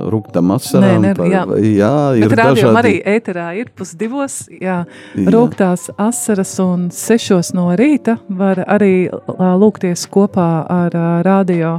rūkstošām 0.10 0.54
asarām. 0.56 0.88
Nē, 0.88 1.02
ne- 1.04 1.12
par, 1.20 1.28
jā. 1.30 1.44
jā, 1.62 1.92
ir 2.18 2.34
dažādi. 2.34 2.80
arī 2.82 2.94
ēterā 3.12 3.44
ir 3.60 3.70
pusdivos, 3.78 4.48
jā, 4.50 4.80
Jā. 5.14 5.26
rūktās 5.36 5.92
asaras 6.02 6.56
un 6.64 6.90
sešos 6.90 7.54
no 7.54 7.68
rīta 7.78 8.18
var 8.28 8.64
arī 8.66 9.12
lūgties 9.38 10.08
kopā 10.10 10.66
ar 10.66 10.98
ā, 10.98 11.06
radio 11.30 11.78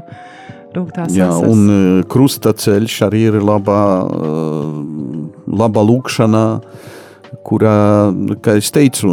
Jā, 1.11 1.27
asaras. 1.27 1.43
un 1.51 1.67
uh, 1.67 2.07
krustaceļš 2.07 3.01
arī 3.11 3.27
ir 3.33 3.41
labā, 3.43 3.83
uh, 4.07 4.79
labā 5.51 5.83
lūkšanā, 5.91 6.47
kurā, 7.43 7.75
kā 8.41 8.55
es 8.63 8.71
teicu, 8.71 9.11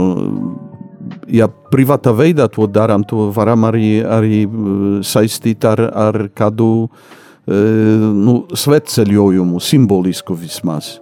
ja 1.31 1.47
privātā 1.47 2.13
veidā 2.15 2.49
to 2.51 2.67
darām, 2.67 3.05
to 3.07 3.29
varam 3.35 3.67
arī, 3.69 3.99
arī 4.03 4.43
uh, 4.45 4.99
saistīt 5.05 5.65
ar, 5.69 5.81
ar 5.89 6.27
kādu 6.35 6.69
uh, 6.85 7.17
nu, 7.49 8.41
svētceļojumu, 8.53 9.61
simbolisku 9.63 10.37
vismaz. 10.37 10.97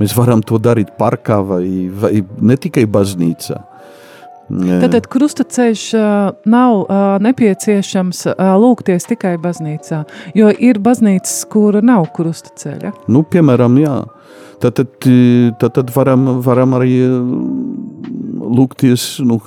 Mēs 0.00 0.14
varam 0.16 0.40
to 0.42 0.58
darīt 0.62 0.94
parkā 0.98 1.42
vai, 1.44 1.66
vai 1.92 2.22
ne 2.40 2.56
tikai 2.56 2.86
baznīcā. 2.88 3.60
Tad, 4.52 4.90
tad 4.92 5.06
krustaceļš 5.08 5.82
nav 6.50 6.90
nepieciešams 7.24 8.24
lūgties 8.60 9.06
tikai 9.08 9.36
baznīcā, 9.40 10.02
jo 10.36 10.50
ir 10.52 10.80
baznīcas, 10.82 11.44
kura 11.52 11.80
nav 11.84 12.10
krustaceļa. 12.16 12.92
Nu, 13.12 13.22
piemēram, 13.24 13.78
jā. 13.80 13.94
Tad, 14.62 14.76
tad, 14.78 15.08
tad, 15.58 15.72
tad 15.78 15.94
varam, 15.94 16.26
varam 16.44 16.76
arī 16.78 16.92
lūgties, 18.52 19.06
nu, 19.26 19.38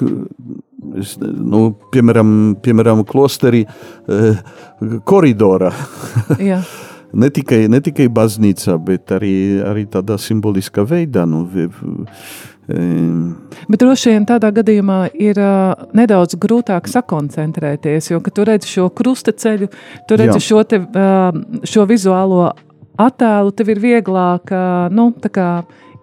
es, 1.02 1.16
nu, 1.22 1.68
piemēram, 1.94 2.34
piemēram 2.66 3.06
klosterī 3.08 3.66
eh, 3.68 4.42
koridorā. 5.08 5.72
Jā. 6.52 6.60
ne, 7.14 7.30
tikai, 7.34 7.66
ne 7.72 7.80
tikai 7.86 8.10
baznīcā, 8.12 8.76
bet 8.86 9.16
arī, 9.16 9.36
arī 9.64 9.86
tādā 9.92 10.18
simboliskā 10.22 10.86
veidā. 10.90 11.28
Nu, 11.30 11.46
vi- 11.46 11.70
Bet 12.66 13.78
droši 13.78 14.10
vien 14.10 14.24
tādā 14.26 14.50
gadījumā 14.50 15.12
ir 15.22 15.38
uh, 15.38 15.84
nedaudz 15.94 16.34
grūtāk 16.42 16.88
sakoncentrēties, 16.90 18.08
jo, 18.10 18.18
tu 18.34 18.46
redzi 18.48 18.72
šo 18.72 18.88
krustaceļu, 18.90 19.68
tu 20.10 20.18
redzi 20.18 20.40
Jā. 20.40 20.46
šo, 20.48 20.64
te, 20.66 20.80
uh, 20.82 21.38
šo 21.62 21.86
vizuālo 21.86 22.48
attēlu, 22.98 23.54
tev 23.54 23.70
ir 23.76 23.84
vieglāk 23.84 24.50
uh, 24.50 24.90
nu, 24.90 25.12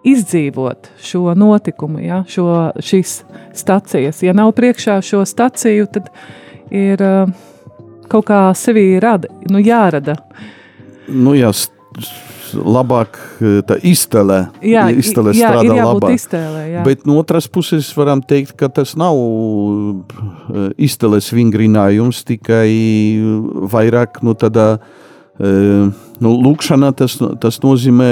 izdzīvot 0.04 0.90
šo 1.02 1.34
notikumu, 1.38 2.00
ja, 2.02 2.22
šo, 2.28 2.72
šīs 2.82 3.20
stacijas. 3.56 4.22
Ja 4.22 4.34
nav 4.36 4.52
priekšā 4.56 4.98
šo 5.04 5.22
staciju, 5.28 5.86
tad 5.92 6.10
ir 6.74 7.02
uh, 7.02 7.30
kaut 8.10 8.26
kā 8.30 8.42
sevī 8.58 8.96
rada, 9.02 9.30
nu, 9.50 9.62
jārada. 9.62 10.18
nu, 11.08 11.36
jā, 11.38 11.52
labāk 12.52 13.16
eh, 13.40 13.60
tā 13.66 13.78
iztele, 13.86 14.46
Jā, 14.64 14.86
iztele 14.92 15.32
jā 15.36 15.50
strādā 15.52 15.76
labāk. 15.86 16.16
iztēlē. 16.18 16.62
Jā. 16.72 16.84
Bet 16.86 17.06
no 17.08 17.16
otras 17.20 17.48
puses 17.48 17.88
varam 17.96 18.22
teikt, 18.22 18.54
ka 18.58 18.68
tas 18.68 18.94
nav 18.98 19.16
uh, 19.16 20.70
izteles 20.76 21.30
vingrinājums, 21.32 22.22
tikai 22.28 22.68
vairāk 23.72 24.22
nu, 24.26 24.36
tādā 24.38 24.68
uh, 24.76 25.88
nu, 26.22 26.32
lūkšanā 26.42 26.92
tas, 26.96 27.18
tas 27.42 27.60
nozīmē 27.64 28.08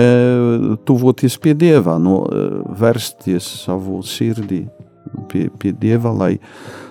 tuvoties 0.88 1.38
pie 1.42 1.54
Dieva, 1.58 1.96
nu, 2.02 2.20
uh, 2.26 2.60
vērsties 2.80 3.46
savu 3.64 4.00
sirdī 4.06 4.64
pie, 5.30 5.48
pie 5.58 5.72
Dieva, 5.72 6.12
lai, 6.14 6.34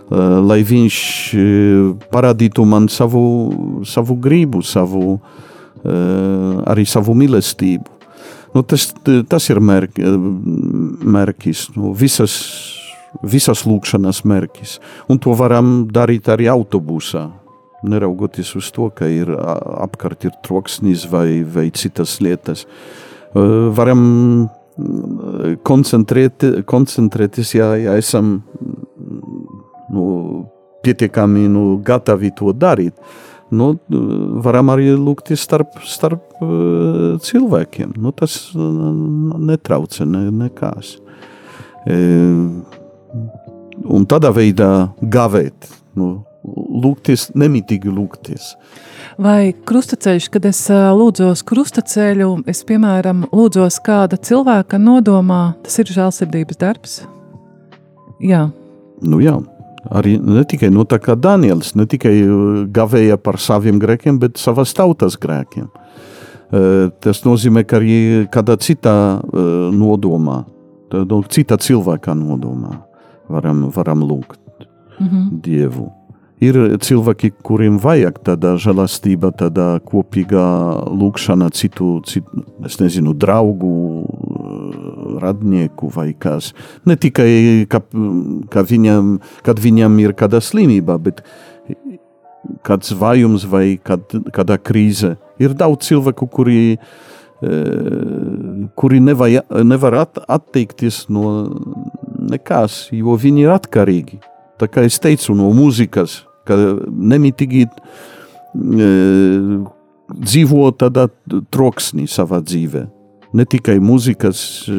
lai 0.09 0.59
viņš 0.65 0.97
uh, 1.35 1.93
parādītu 2.13 2.65
man 2.65 2.89
savu, 2.89 3.21
savu 3.85 4.17
gribu, 4.21 4.63
savu, 4.65 5.19
uh, 5.19 6.59
arī 6.69 6.87
savu 6.89 7.15
mīlestību. 7.17 7.99
Nu, 8.55 8.63
tas, 8.65 8.87
tas 9.29 9.45
ir 9.51 9.59
mērk, 9.61 9.99
mērķis, 11.05 11.67
nu, 11.75 11.91
visas, 11.93 12.33
visas 13.21 13.61
lūkšanas 13.69 14.23
mērķis. 14.25 14.79
Un 15.09 15.21
to 15.21 15.35
varam 15.37 15.83
darīt 15.93 16.31
arī 16.33 16.49
autobusā. 16.49 17.27
Neraugoties 17.83 18.55
uz 18.59 18.69
to, 18.75 18.89
ka 18.91 19.07
ir 19.07 19.31
apkārt 19.31 20.25
ir 20.27 20.35
troksnis 20.43 21.05
vai, 21.11 21.43
vai 21.43 21.69
citas 21.71 22.17
lietas. 22.23 22.65
Varam 23.33 24.49
koncentrēt, 25.67 26.45
koncentrēties, 26.67 27.55
ja, 27.57 27.73
ja 27.79 27.95
esam 27.99 28.39
nu, 29.89 30.05
pietiekami 30.83 31.47
nu, 31.51 31.65
gatavi 31.85 32.31
to 32.35 32.53
darīt. 32.55 32.95
Nu, 33.49 33.71
varam 34.45 34.69
arī 34.69 34.91
lūgties 34.93 35.41
starp, 35.41 35.79
starp 35.89 36.37
cilvēkiem. 37.25 37.95
Nu, 37.97 38.13
tas 38.13 38.51
netraucē 38.53 40.05
ne, 40.05 40.27
nekās. 40.43 40.97
E, 41.89 41.97
un 43.89 44.05
tādā 44.09 44.29
veidā 44.35 44.69
gavēt, 45.01 45.69
nu, 45.97 46.11
lūgties, 46.55 47.29
nemitīgi 47.37 47.91
lūgties. 47.91 48.53
Vai 49.19 49.51
krustaceļš, 49.67 50.29
kad 50.31 50.45
es 50.47 50.61
lūdzos 50.69 51.43
krustaceļu, 51.47 52.31
es, 52.49 52.63
piemēram, 52.67 53.25
lūdzos 53.35 53.81
kāda 53.83 54.19
cilvēka 54.21 54.79
nodomā, 54.79 55.55
tas 55.65 55.81
ir 55.83 55.91
žēlsirdības 55.91 56.61
darbs? 56.61 57.01
Jā, 58.23 58.47
Nu, 59.01 59.19
jā, 59.23 59.37
arī 59.95 60.17
ne 60.19 60.43
tikai 60.47 60.69
nu, 60.73 60.83
tā 60.87 60.99
kā 61.01 61.15
Daniels, 61.19 61.73
ne 61.79 61.85
tikai 61.89 62.13
gavēja 62.75 63.19
par 63.21 63.39
saviem 63.39 63.79
grēkiem, 63.81 64.19
bet 64.19 64.39
savas 64.41 64.73
tautas 64.75 65.17
grēkiem. 65.19 65.69
Tas 66.49 67.21
nozīmē, 67.25 67.63
ka 67.69 67.77
arī 67.77 67.99
kādā 68.33 68.57
citā 68.59 68.95
nodomā, 69.75 70.41
tā, 70.91 71.03
nu, 71.05 71.21
citā 71.29 71.59
cilvēka 71.61 72.15
nodomā 72.17 72.79
varam, 73.29 73.67
varam 73.75 74.03
lūgt 74.03 74.41
mhm. 74.99 75.39
Dievu. 75.45 75.87
Ir 76.39 76.55
cilvēki, 76.79 77.33
kuriem 77.43 77.81
vajag 77.83 78.21
tāda 78.23 78.53
žēlastība, 78.55 79.33
tāda 79.35 79.73
kopīga 79.83 80.43
lūkšana, 80.87 81.49
citu, 81.51 81.97
citu 82.07 82.45
nezinu, 82.79 83.11
draugu, 83.11 83.73
radnieku 85.19 85.89
vai 85.91 86.13
kas. 86.15 86.53
Ne 86.87 86.95
tikai, 86.95 87.67
ka, 87.67 87.81
ka 88.53 88.63
viņam, 88.63 89.17
kad 89.43 89.59
viņam 89.59 89.99
ir 89.99 90.15
kāda 90.15 90.39
slimība, 90.39 90.95
bet 91.09 91.19
kāds 92.63 92.95
vājums 92.95 93.43
vai 93.49 93.75
kād, 93.75 94.07
kāda 94.31 94.55
krīze. 94.63 95.17
Ir 95.43 95.57
daudz 95.59 95.89
cilvēku, 95.89 96.29
kuri, 96.31 96.61
eh, 97.43 98.65
kuri 98.79 99.03
nevaj, 99.03 99.41
nevar 99.67 99.99
at, 100.05 100.23
atteikties 100.23 101.09
no 101.09 101.51
nekas, 102.15 102.87
jo 102.95 103.19
viņi 103.19 103.43
ir 103.43 103.55
atkarīgi. 103.59 104.23
Tā 104.59 104.67
kā 104.67 104.83
es 104.83 104.99
teicu, 104.99 105.35
no 105.35 105.51
mūzikas, 105.55 106.23
ka 106.49 106.57
nemitīgi 106.89 107.65
e, 107.65 108.89
dzīvo 110.09 110.71
tādā 110.79 111.07
troksnī 111.53 112.09
savā 112.09 112.41
dzīvē. 112.43 112.85
Ne 113.37 113.45
tikai 113.45 113.77
mūzikas 113.83 114.41
e, 114.73 114.77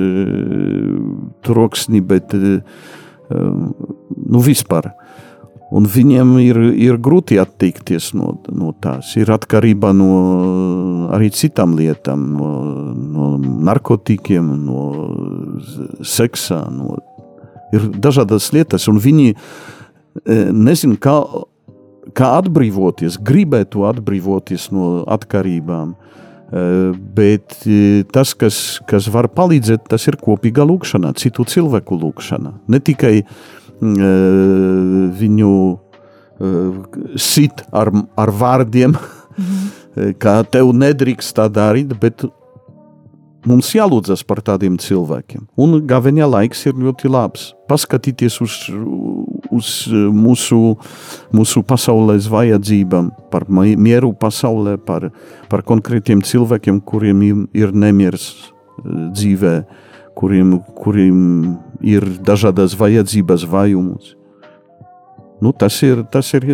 troksnī, 1.46 2.02
bet 2.02 2.34
e, 2.34 2.60
nu, 3.30 4.42
vispār. 4.42 4.90
Un 5.70 5.84
viņiem 5.86 6.32
ir, 6.42 6.58
ir 6.74 6.96
grūti 6.98 7.38
atteikties 7.38 8.10
no, 8.18 8.32
no 8.50 8.72
tās. 8.82 9.12
Ir 9.20 9.30
atkarība 9.30 9.92
no 9.94 10.08
arī 11.14 11.28
citām 11.30 11.76
lietām, 11.78 12.24
no, 12.34 12.50
no 12.98 13.28
narkotikiem, 13.70 14.50
no 14.66 14.82
seksa. 16.02 16.64
No, 16.74 16.98
ir 17.70 17.86
dažādas 18.02 18.50
lietas, 18.54 18.88
un 18.90 18.98
viņi 18.98 19.28
nezina, 20.50 20.98
kā, 21.00 21.20
kā 22.16 22.34
atbrīvoties, 22.40 23.18
gribētu 23.26 23.86
atbrīvoties 23.88 24.70
no 24.74 24.90
atkarībām. 25.10 25.94
E, 25.94 26.66
Bet 27.14 27.60
e, 27.66 28.02
tas, 28.10 28.34
kas, 28.34 28.80
kas 28.90 29.06
var 29.12 29.30
palīdzēt, 29.30 29.86
tas 29.90 30.06
ir 30.10 30.18
kopīga 30.20 30.66
lūkšana, 30.66 31.14
citu 31.18 31.46
cilvēku 31.46 31.98
lūkšana. 32.00 32.56
Ne 32.70 32.80
tikai 32.82 33.20
uh, 33.22 33.36
viņu 33.80 35.52
sit 37.20 37.64
ar, 37.72 37.90
ar 38.16 38.32
vārdiem, 38.32 38.94
mm. 39.36 40.12
ka 40.20 40.40
tev 40.48 40.72
nedrīkst 40.76 41.36
tā 41.36 41.48
darīt, 41.52 41.92
bet 42.00 42.24
mums 43.48 43.72
jālūdzas 43.74 44.24
par 44.28 44.42
tādiem 44.44 44.78
cilvēkiem. 44.80 45.46
Un 45.60 45.80
gaveņa 45.88 46.28
laiks 46.28 46.66
ir 46.68 46.80
ļoti 46.80 47.12
labs. 47.12 47.50
Paskatīties 47.70 48.40
uz, 48.44 48.56
uz 49.54 49.72
mūsu, 49.90 50.76
mūsu 51.34 51.62
pasaules 51.66 52.28
vajadzībām, 52.30 53.10
par 53.32 53.46
mieru 53.50 54.12
pasaulē, 54.14 54.76
par, 54.86 55.10
par 55.50 55.64
konkrētiem 55.66 56.22
cilvēkiem, 56.26 56.80
kuriem 56.86 57.22
ir 57.56 57.74
nemieris 57.74 58.30
dzīvē, 58.84 59.54
kuriem, 60.18 60.58
kuriem 60.78 61.20
ir 61.80 62.06
dažādas 62.26 62.76
vajadzības, 62.78 63.46
vajumus. 63.50 64.16
Nu, 65.40 65.54
tas 65.56 65.78
ir, 65.82 66.04
tas 66.12 66.28
ir, 66.36 66.44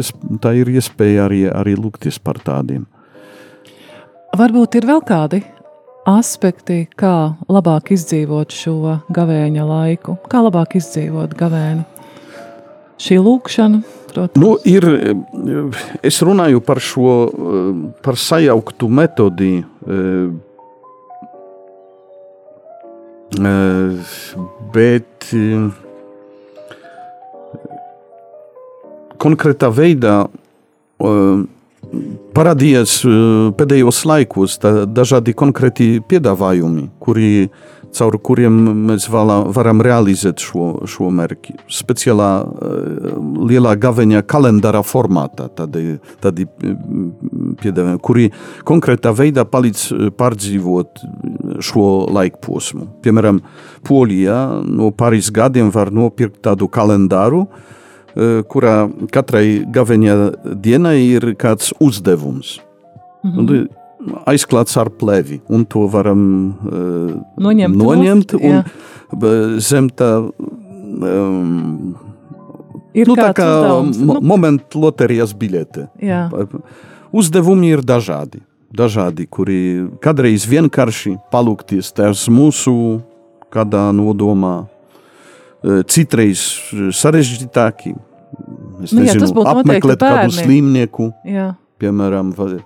tā 0.42 0.55
ir 0.55 0.70
iespēja 0.70 1.26
arī, 1.26 1.42
arī 1.51 1.74
lūgties 1.74 2.20
par 2.22 2.38
tādiem. 2.38 2.86
Varbūt 4.36 4.78
ir 4.78 4.86
vēl 4.86 5.03
kādi 5.07 5.42
aspekti, 6.07 6.84
kā 6.94 7.34
labāk 7.51 7.90
izdzīvot 7.97 8.55
šo 8.55 8.76
gavēņa 9.11 9.66
laiku, 9.66 10.16
kā 10.30 10.42
labāk 10.47 10.78
izdzīvot 10.78 11.34
gavēni. 11.38 11.82
Šī 12.97 13.18
lūkšana, 13.20 13.82
protams. 14.12 14.40
Nu, 14.40 14.55
ir, 14.64 14.86
es 16.07 16.20
runāju 16.24 16.62
par 16.64 16.80
šo, 16.80 17.16
par 18.05 18.16
sajauktu 18.16 18.88
metodi, 18.88 19.53
bet 24.76 25.28
konkrētā 29.20 29.70
veidā 29.76 30.16
parādījās 32.36 32.99
pēdējos 33.59 34.03
laikos 34.09 34.57
dažādi 34.64 35.36
konkrēti 35.36 35.88
piedāvājumi, 36.09 36.88
kuri, 37.03 37.30
caur 37.97 38.16
kuriem 38.22 38.57
mēs 38.88 39.09
vala, 39.12 39.40
varam 39.55 39.80
realizēt 39.84 40.42
šo, 40.44 40.68
šo 40.88 41.11
mērķi. 41.14 41.57
Speciālā 41.72 42.30
lielā 43.49 43.74
gaveņa 43.80 44.22
kalendāra 44.28 44.82
formātā, 44.86 45.49
tādi, 45.57 45.97
tādi 46.22 46.47
piedāvājumi, 47.62 48.03
kuri 48.05 48.28
konkrētā 48.68 49.12
veidā 49.16 49.47
palīdz 49.49 50.12
pārdzīvot 50.18 51.05
šo 51.64 51.86
laiku 52.12 52.42
posmu. 52.51 52.90
Piemēram, 53.05 53.40
Polijā 53.86 54.40
no 54.66 54.90
pāris 54.97 55.30
gadiem 55.34 55.72
var 55.74 55.92
nopirkt 55.94 56.42
tādu 56.47 56.68
kalendāru, 56.72 57.47
kurā 58.51 58.76
katrai 59.12 59.64
gaveņa 59.72 60.14
dienai 60.64 60.99
ir 61.05 61.34
kāds 61.38 61.74
uzdevums. 61.82 62.57
Mhm. 63.24 63.38
Un, 63.38 63.68
aizklāts 64.28 64.76
ar 64.80 64.90
plevi, 64.90 65.40
un 65.52 65.64
to 65.68 65.86
varam 65.90 66.22
uh, 66.66 67.14
noņemt, 67.42 67.78
noņemt 67.80 68.34
nost, 68.36 68.42
un 68.42 68.59
jā. 68.59 69.32
zem 69.62 69.88
tā. 69.90 70.11
Um, 70.96 71.94
ir 72.96 73.11
nu, 73.11 73.16
tā 73.18 73.32
kā 73.36 73.46
uzdevums, 73.46 74.00
nu. 74.00 74.18
momentu 74.24 74.82
loterijas 74.86 75.34
biļete. 75.36 75.88
Jā. 76.02 76.26
Uzdevumi 77.16 77.74
ir 77.76 77.84
dažādi. 77.86 78.42
Dažādi, 78.76 79.28
kuri 79.30 79.59
kādreiz 80.02 80.44
vienkārši 80.50 81.14
palūkties 81.32 81.92
tās 81.96 82.26
mūsu 82.28 82.98
kādā 83.54 83.86
nodomā, 83.94 84.66
citreiz 85.88 86.42
sarežģītāki, 86.98 87.94
Es 88.82 88.92
nu, 88.92 89.02
nezinu, 89.02 89.28
jā, 89.30 89.44
apmeklēt 89.52 90.02
kādu 90.02 90.34
slimnieku, 90.34 91.11
jā. 91.26 91.50
piemēram. 91.80 92.32
Vai, 92.36 92.59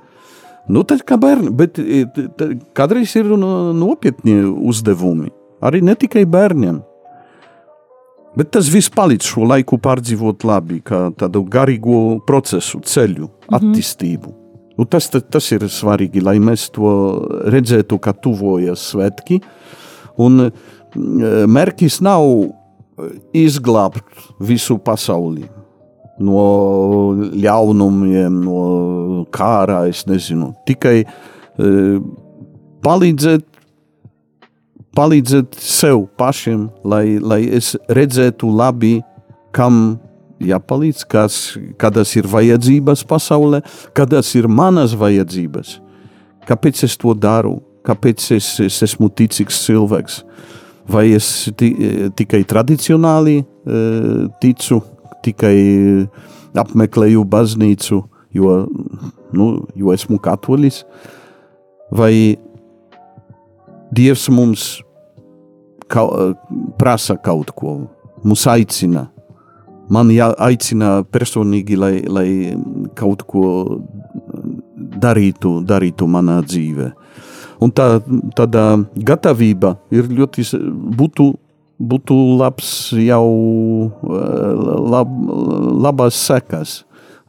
nu, 0.68 0.82
tad 0.84 1.04
kā 1.06 1.16
bērni, 1.20 1.50
bet 1.56 1.80
kādreiz 2.76 3.14
ir 3.16 3.30
nopietni 3.36 4.42
uzdevumi. 4.44 5.30
Arī 5.60 5.82
ne 5.84 5.94
tikai 5.98 6.24
bērniem. 6.28 6.80
Bet 8.38 8.52
tas 8.54 8.68
viss 8.70 8.92
palīdz 8.94 9.26
šo 9.26 9.46
laiku 9.50 9.80
pārdzīvot 9.82 10.44
labi, 10.46 10.78
kā 10.86 11.08
tādu 11.18 11.42
garīgo 11.50 12.20
procesu, 12.26 12.78
ceļu, 12.80 13.26
mm 13.26 13.32
-hmm. 13.48 13.56
attīstību. 13.58 14.34
Nu, 14.78 14.86
tas, 14.86 15.10
tas 15.10 15.50
ir 15.52 15.66
svarīgi, 15.68 16.22
lai 16.22 16.38
mēs 16.38 16.70
to 16.72 16.88
redzētu, 17.52 17.98
kā 17.98 18.14
tuvojas 18.16 18.92
svētki. 18.92 19.40
Un 20.16 20.50
mērķis 21.46 22.00
nav 22.00 22.24
izglābt 23.36 24.04
visu 24.40 24.78
pasauli 24.78 25.48
no 26.20 26.44
ļaunumiem, 27.32 28.40
no 28.44 29.24
kārā, 29.32 29.84
es 29.90 30.04
nezinu. 30.08 30.52
Tikai 30.68 30.98
e, 31.02 31.70
palīdzēt, 32.84 33.46
palīdzēt 34.96 35.56
sev 35.64 36.04
pašam, 36.20 36.68
lai, 36.84 37.18
lai 37.18 37.42
es 37.60 37.72
redzētu 37.88 38.50
labi, 38.52 38.98
kam 39.56 39.98
jāpalīdz, 40.40 41.04
kas, 41.10 41.40
kādas 41.80 42.14
ir 42.16 42.28
vajadzības 42.30 43.04
pasaulē, 43.08 43.62
kādas 43.96 44.32
ir 44.38 44.48
manas 44.48 44.94
vajadzības. 44.98 45.78
Kāpēc 46.48 46.84
es 46.86 46.96
to 47.00 47.14
daru? 47.14 47.58
Kāpēc 47.86 48.24
es, 48.36 48.54
es 48.60 48.80
esmu 48.84 49.08
ticīgs 49.16 49.60
cilvēks? 49.66 50.22
Vai 50.90 51.10
es 51.14 51.48
tikai 51.56 52.40
tradicionāli 52.48 53.36
e, 53.40 53.44
ticu, 54.42 54.80
tikai 55.24 55.56
apmeklēju 56.58 57.24
baznīcu, 57.30 58.02
jo, 58.34 58.54
nu, 59.36 59.48
jo 59.78 59.94
esmu 59.94 60.20
katolis, 60.22 60.84
vai 61.90 62.38
Dievs 63.90 64.28
mums 64.30 64.64
ka, 65.90 66.04
prasa 66.78 67.16
kaut 67.18 67.50
ko, 67.58 67.72
mūs 68.22 68.46
aicina. 68.50 69.08
Man 69.90 70.12
jāaicina 70.14 71.00
personīgi, 71.10 71.74
lai, 71.74 71.94
lai 72.06 72.28
kaut 72.94 73.24
ko 73.26 73.42
darītu, 75.02 75.56
darītu 75.66 76.06
manā 76.06 76.38
dzīvē. 76.46 76.92
Un 77.60 77.72
tā, 77.74 77.98
tāda 78.38 78.62
gatavība 78.94 79.74
ir 79.92 80.06
ļoti, 80.20 80.46
būtu 80.96 81.32
būtu 81.80 82.16
labs 82.38 82.92
jau 83.00 83.26
eh, 83.88 84.62
lab, 84.92 85.18
labas 85.88 86.20
sekas. 86.28 86.80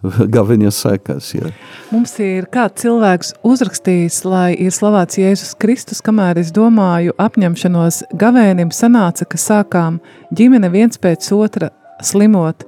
Gaviņa 0.35 0.71
sekas. 0.73 1.27
Ja. 1.35 1.51
Mums 1.91 2.15
ir 2.23 2.47
kāds 2.49 2.81
cilvēks 2.81 3.35
uzrakstījis, 3.45 4.23
lai 4.25 4.55
ir 4.57 4.73
slavēts 4.73 5.19
Jēzus 5.21 5.53
Kristus, 5.61 6.01
kamēr 6.01 6.39
es 6.41 6.49
domāju 6.55 7.13
apņemšanos 7.21 8.01
gavēnim 8.17 8.73
sanāca, 8.73 9.27
ka 9.29 9.37
sākām 9.37 9.99
ģimene 10.33 10.71
viens 10.73 10.97
pēc 10.97 11.29
otra 11.37 11.69
slimot, 12.01 12.65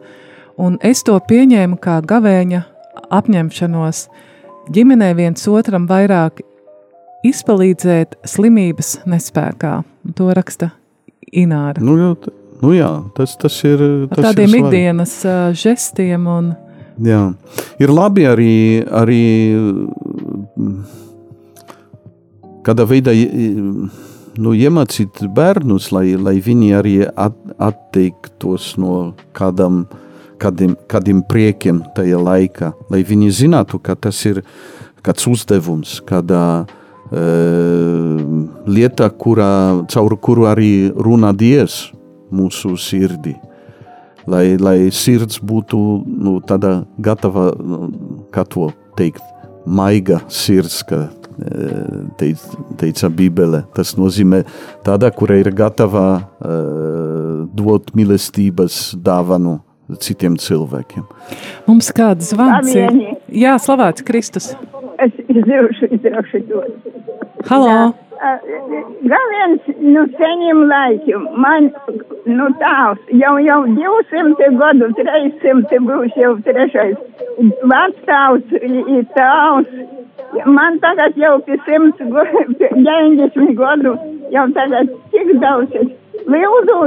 un 0.61 0.77
es 0.85 1.01
to 1.07 1.17
pieņēmu 1.17 1.81
kā 1.81 1.99
gavēņa 2.05 2.61
apņemšanos. 3.17 4.05
Ģimenē 4.73 5.09
viens 5.17 5.49
otram 5.49 5.89
vairāk 5.89 6.45
izpalīdzēt 7.25 8.15
slimības 8.29 8.99
nespējā. 9.09 9.81
To 10.13 10.31
raksta 10.37 10.69
Ināra. 11.31 11.81
Nu, 11.83 11.95
jā, 11.99 12.11
nu 12.63 12.73
jā, 12.75 12.89
tas, 13.17 13.35
tas 13.39 13.55
ir. 13.67 13.81
Tas 14.11 14.19
Ar 14.19 14.29
tādiem 14.29 14.57
ir 14.57 14.63
ikdienas 14.63 15.15
uh, 15.27 15.49
žestiem. 15.57 16.27
Un... 16.29 16.51
Jā, 17.03 17.21
ir 17.81 17.93
labi 17.93 18.27
arī, 18.29 18.55
arī 18.93 19.23
kādā 22.65 22.85
veidā 22.89 23.15
nu, 23.15 24.53
iemācīt 24.53 25.23
bērnus, 25.33 25.89
lai, 25.95 26.13
lai 26.19 26.37
viņi 26.43 26.69
arī 26.77 26.93
at, 27.07 27.35
atteiktos 27.57 28.75
no 28.81 29.15
kādam, 29.33 29.83
kādiem, 30.41 30.77
kādiem 30.89 31.25
priekiem 31.25 31.81
tajā 31.97 32.21
laikā, 32.21 32.71
lai 32.93 33.01
viņi 33.09 33.33
zinātu, 33.41 33.81
ka 33.81 33.97
tas 33.97 34.21
ir 34.29 34.43
kāds 35.03 35.25
uzdevums, 35.27 35.97
kādā 36.07 36.45
uh, 36.61 36.79
lieta, 38.65 39.09
kurā, 39.09 39.85
caur 39.91 40.15
kuru 40.17 40.47
arī 40.49 40.91
runā 40.93 41.33
Dievs 41.37 41.91
mūsu 42.33 42.75
sirdī. 42.79 43.35
Lai, 44.25 44.55
lai 44.55 44.87
sirds 44.95 45.41
būtu 45.43 45.77
nu, 46.07 46.37
tāda 46.47 46.85
gatava, 47.03 47.49
nu, 47.59 47.89
kā 48.31 48.45
to 48.47 48.69
teikt, 48.97 49.23
maiga 49.67 50.21
sirds, 50.31 50.79
kā 50.87 51.09
teic, 52.17 52.39
teica 52.79 53.09
Bībele. 53.11 53.63
Tas 53.75 53.95
nozīmē 53.99 54.43
tāda, 54.85 55.11
kura 55.11 55.37
ir 55.41 55.51
gatava 55.55 56.05
uh, 56.23 57.43
dot 57.51 57.91
mīlestības 57.97 58.93
dāvanu 59.03 59.59
citiem 59.99 60.37
cilvēkiem. 60.39 61.03
Mums 61.67 61.91
kāds 61.95 62.31
zvans 62.31 62.71
ir? 62.73 63.01
Jā, 63.27 63.57
slavēts 63.61 64.05
Kristus. 64.07 64.53
Es 64.53 64.72
izdevuši, 65.41 65.91
izdevuši 65.97 66.43
to. 66.49 66.63
Halo! 67.49 67.67
Jā, 67.67 67.83
Gan 69.11 69.23
viens, 69.31 69.63
nu, 69.79 70.05
seniem 70.17 70.61
laikiem, 70.69 71.23
man, 71.43 71.65
nu, 72.25 72.45
tāvs, 72.61 73.01
jau, 73.19 73.33
jau 73.43 73.57
200 73.75 74.47
gadu, 74.61 74.87
300 74.99 75.81
būs 75.87 76.15
jau 76.21 76.31
trešais, 76.45 76.95
vecstāvs, 77.73 78.55
ir 78.63 79.03
tāvs, 79.17 79.73
man 80.47 80.79
tagad 80.85 81.19
jau 81.19 81.35
pie 81.47 81.59
100, 81.67 82.07
90 82.71 83.55
gadu, 83.59 83.97
jau 84.31 84.45
tagad 84.55 84.95
cik 85.11 85.35
daudz 85.43 85.75
ir. 85.81 85.91
Lūdzu, 86.23 86.79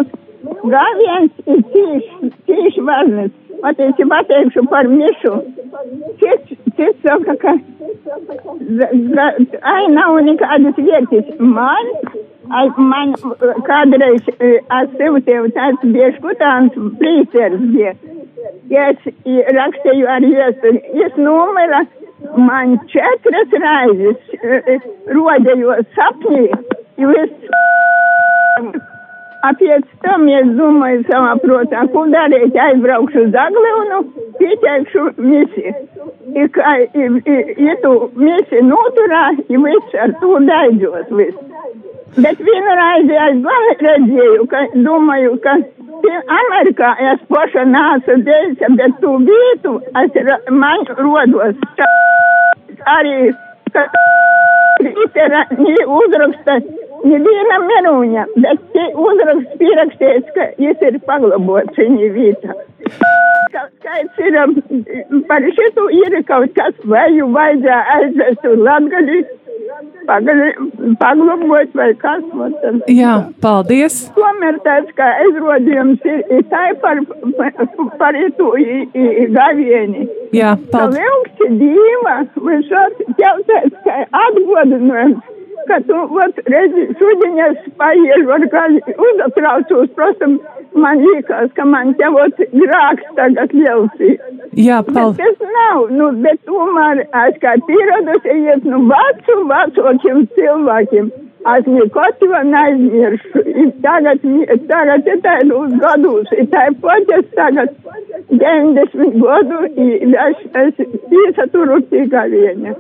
gan 0.72 1.03
viens 1.03 1.44
ir 1.44 1.61
cīši, 1.74 2.32
cīši 2.49 2.86
varnes. 2.88 3.34
Patiesībā 3.62 4.20
pateikšu 4.22 4.64
par 4.70 4.88
mišu. 4.90 5.32
Cits, 6.20 6.57
cits 6.76 7.02
saka, 7.04 7.36
ka 7.42 7.52
ai 9.72 9.84
nav 9.92 10.18
nekādas 10.28 10.78
vietas. 10.88 11.28
Man, 11.38 11.92
ai, 12.59 12.66
man 12.92 13.14
kādreiz 13.68 14.28
ar 14.78 14.88
sevi 14.96 15.22
tev 15.28 15.50
tāds 15.59 15.86
bieškutāns 15.96 16.76
prīceris 17.00 17.68
bija. 17.74 17.94
Es 18.86 19.07
rakstīju 19.59 20.09
ar 20.16 20.26
iesturi. 20.26 20.82
Es 21.07 21.16
numera 21.20 21.84
man 22.48 22.76
četras 22.92 23.57
raizes 23.62 24.36
rodējos 25.16 25.88
sapnī. 25.96 26.48
Jo 26.96 27.12
es 29.45 29.59
Pēc 29.61 29.84
tam 30.03 30.28
es 30.28 30.47
domāju 30.57 31.03
savā 31.09 31.34
protā, 31.43 31.82
ko 31.93 32.07
darīt, 32.09 32.55
aizbraukšu 32.57 33.26
uz 33.26 33.34
Aglionu, 33.37 33.99
pieteikšu 34.39 35.03
misi. 35.18 35.74
I, 36.32 36.47
kā, 36.55 36.72
i, 36.97 37.09
i, 37.20 37.37
ja 37.66 37.74
tu 37.82 37.93
misi 38.16 38.62
noturā, 38.64 39.24
ja 39.53 39.61
viss 39.61 39.99
ar 40.01 40.14
to 40.20 40.41
beidzos 40.49 41.12
viss. 41.18 41.37
Bet 42.16 42.41
vienu 42.41 42.76
reizi 42.80 43.18
es 43.26 43.84
redzēju, 43.84 44.47
ka 44.49 44.64
domāju, 44.74 45.37
ka 45.45 45.59
Amerikā 46.41 46.95
es 47.12 47.20
paša 47.28 47.66
nācu 47.68 48.16
dēļ, 48.24 48.57
bet 48.80 49.01
tu 49.03 49.16
vietu, 49.28 49.76
es 50.03 50.16
man 50.51 50.87
rodos 50.97 51.57
arī, 52.87 53.34
ka 53.74 53.84
litera 54.80 55.45
uzraksta 56.01 56.61
neviena 57.07 57.59
meruņa, 57.64 58.26
bet 58.44 58.78
uzraksts 59.07 59.59
pierakstīts, 59.61 60.34
ka 60.36 60.50
viņš 60.61 60.84
ir 60.90 61.00
paglabots 61.09 61.80
viņa 61.80 62.12
vietā. 62.16 62.59
Skaits 63.57 64.20
ir 64.22 64.36
par 65.30 65.46
šitu 65.57 65.88
ir 66.02 66.20
kaut 66.28 66.52
kas, 66.59 66.76
vai 66.84 67.09
jau 67.16 67.30
vajadzēja 67.34 67.80
aizvest 67.96 68.46
uz 68.50 68.62
Latgali, 68.66 69.22
paglabot 70.98 71.74
vai 71.74 71.94
kas. 72.02 72.24
Tad, 72.62 72.82
Jā, 72.92 73.14
paldies. 73.42 73.98
Tomēr 74.16 74.61
tāds, 74.66 74.92
kā 74.98 75.09
aizrodījums 75.24 76.04
ir, 76.07 76.22
ir 76.30 76.44
tā 76.52 76.64
par, 76.82 77.00
par, 78.00 78.20
itu 78.26 78.50
gavieni. 79.36 80.07
Jā, 80.36 80.57
paldies. 80.72 80.74
Ka 80.74 80.84
lielks 80.98 81.57
dīma, 81.62 82.18
vai 82.48 82.61
šāds 82.68 83.16
jautājums, 83.22 83.80
kā 83.86 84.04
atgodinājums 84.26 85.36
ka 85.69 85.79
tu, 85.89 85.99
vat, 86.14 86.39
redzi, 86.53 86.87
šodien 87.01 87.39
es 87.47 87.59
paiešu, 87.81 88.31
ar 88.37 88.47
kā 88.53 88.64
uzatraucos, 89.09 89.93
protams, 89.99 90.41
man 90.85 91.03
liekas, 91.05 91.53
ka 91.59 91.67
man 91.69 91.95
te, 92.01 92.09
vat, 92.17 92.43
grāks 92.55 93.12
tagad 93.19 93.55
lielsī. 93.57 94.17
Jā, 94.57 94.81
paldies. 94.87 95.39
Tas 95.39 95.55
nav, 95.59 95.87
nu, 95.99 96.11
bet 96.25 96.43
tomēr, 96.49 97.05
es 97.27 97.39
kā 97.45 97.57
pieradusi 97.69 98.41
iet, 98.47 98.67
nu, 98.69 98.83
vecu, 98.91 99.39
vecokiem 99.53 100.27
cilvēkiem. 100.39 101.12
Es 101.47 101.66
neko 101.70 102.05
to 102.20 102.38
neaizmiršu. 102.51 103.42
Ir 103.62 103.68
tagad, 103.84 104.24
tagad 104.70 105.07
ir 105.07 105.20
tādos 105.22 105.74
gados, 105.82 106.32
ir 106.34 106.49
tāpat 106.51 107.12
es 107.18 107.28
tagad 107.36 107.70
90 108.32 109.20
gadu, 109.22 109.61
es, 109.76 110.40
es 110.62 110.80
iesaturu 111.20 111.78
tikai 111.92 112.26
viena. 112.32 112.74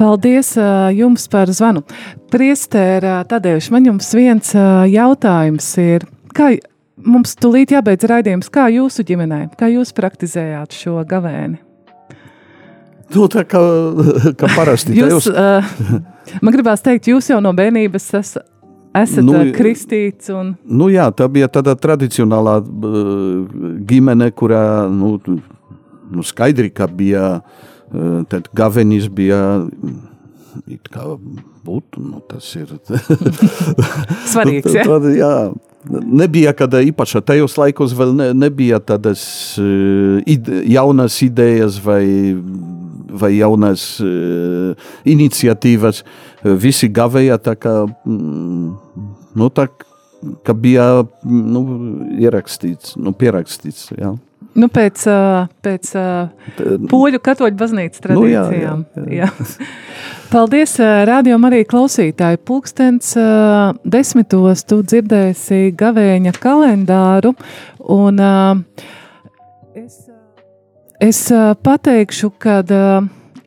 Paldies 0.00 0.52
uh, 0.60 0.90
jums 0.96 1.26
par 1.32 1.52
zvanu. 1.52 1.84
Priestēra 2.32 3.20
Tadeuši, 3.28 3.72
man 3.74 3.88
jums 3.88 4.12
viens 4.16 4.52
uh, 4.56 4.84
jautājums 4.88 5.72
ir, 5.80 6.04
kā 6.36 6.52
mums 7.00 7.34
tulīt 7.40 7.72
jābeidz 7.76 8.08
raidījums, 8.12 8.52
kā 8.52 8.68
jūsu 8.76 9.08
ģimenē, 9.08 9.46
kā 9.60 9.72
jūs 9.72 9.96
praktizējāt 9.96 10.76
šo 10.76 11.00
gavēni? 11.08 11.69
Nu, 13.10 13.26
tā 13.32 13.42
kā, 13.48 13.60
kā 14.38 14.50
parasti. 14.54 14.94
jūs, 14.94 15.26
uh, 15.32 15.66
man 16.40 16.54
gribās 16.54 16.84
teikt, 16.84 17.10
jūs 17.10 17.32
jau 17.32 17.40
no 17.42 17.50
bērnības 17.56 18.08
esat 18.20 18.50
esat 18.96 19.24
nu, 19.24 19.38
kristīts. 19.54 20.30
Un... 20.34 20.54
Nu, 20.66 20.90
jā, 20.92 21.08
tā 21.14 21.28
bija 21.30 21.50
tāda 21.52 21.76
tradicionālā 21.78 22.58
uh, 22.60 23.56
ģimene, 23.86 24.30
kurā 24.36 24.64
nu, 24.90 25.16
nu, 25.26 26.26
skaidri, 26.26 26.70
ka 26.74 26.88
bija 26.90 27.40
uh, 27.40 28.20
tad 28.30 28.50
gavenis 28.56 29.08
bija 29.12 29.40
it 30.66 30.90
kā 30.90 31.06
būtu, 31.64 32.02
nu, 32.02 32.22
tas 32.26 32.46
ir 32.58 32.72
svarīgs. 34.32 34.74
Ja? 34.74 34.86
tad, 34.88 35.06
jā, 35.14 35.34
nebija 36.02 36.54
kāda 36.58 36.82
īpaša, 36.90 37.22
tajos 37.22 37.54
laikos 37.60 37.94
vēl 37.96 38.16
ne, 38.18 38.30
nebija 38.36 38.80
tādas 38.82 39.22
uh, 39.62 40.18
ide, 40.26 40.64
jaunas 40.74 41.20
idejas 41.26 41.78
vai, 41.84 42.02
vai 43.12 43.34
jaunas 43.36 43.84
uh, 44.04 44.90
iniciatīvas. 45.08 46.04
Visi 46.60 46.88
gavēja 46.88 47.38
tā 47.42 47.56
kā, 47.60 47.74
mm, 48.08 48.72
nu, 49.36 49.50
tā, 49.54 49.68
ka 50.46 50.56
bija 50.56 50.88
nu, 51.24 51.62
ierakstīts, 52.20 52.96
nu, 53.00 53.14
pierakstīts. 53.16 53.90
Jā. 53.98 54.14
Nu, 54.58 54.66
pēc 54.72 55.04
pēc 55.62 55.90
poļu 56.90 57.20
katoļu 57.22 57.56
baznīcas 57.60 58.02
tradīcijām. 58.02 58.82
Nu, 58.96 59.04
jā, 59.14 59.20
jā, 59.20 59.28
jā. 59.28 59.68
Paldies, 60.32 60.74
radio 61.06 61.38
arī 61.46 61.62
klausītāji. 61.70 62.40
Pūkstens 62.46 63.14
desmitos 63.86 64.64
tu 64.66 64.80
dzirdēsi 64.82 65.70
gavēņa 65.78 66.34
kalendāru. 66.42 67.34
Un, 67.94 68.20
es, 69.78 70.09
es 71.00 71.24
pateikšu, 71.64 72.30
kad 72.38 72.70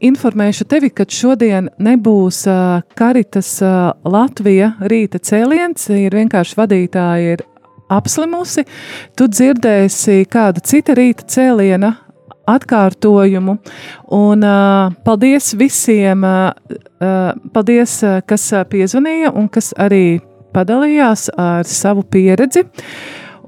informēšu 0.03 0.67
tevi, 0.67 0.89
ka 0.91 1.05
šodien 1.09 1.69
nebūs 1.79 2.43
Karitas 2.97 3.55
Latvija 4.03 4.73
rīta 4.91 5.21
cēliens. 5.23 5.87
Ir 5.93 6.17
vienkārši 6.17 6.59
vadītāji 6.59 7.33
ir 7.37 7.45
apslimusi, 7.93 8.65
tu 9.17 9.27
dzirdēsi 9.29 10.23
kāda 10.31 10.63
cita 10.65 10.95
rīta 10.97 11.27
cēliena 11.29 11.93
atkārtojumu. 12.49 13.57
Un, 14.11 14.43
uh, 14.43 14.93
paldies 15.05 15.53
visiem, 15.55 16.25
uh, 16.27 16.51
uh, 16.99 17.31
paldies, 17.55 17.95
uh, 18.03 18.19
kas 18.27 18.49
uh, 18.51 18.65
piezvanīja 18.67 19.31
un 19.31 19.47
kas 19.51 19.71
arī 19.79 20.19
padalījās 20.53 21.29
ar 21.39 21.67
savu 21.67 22.03
pieredzi. 22.03 22.65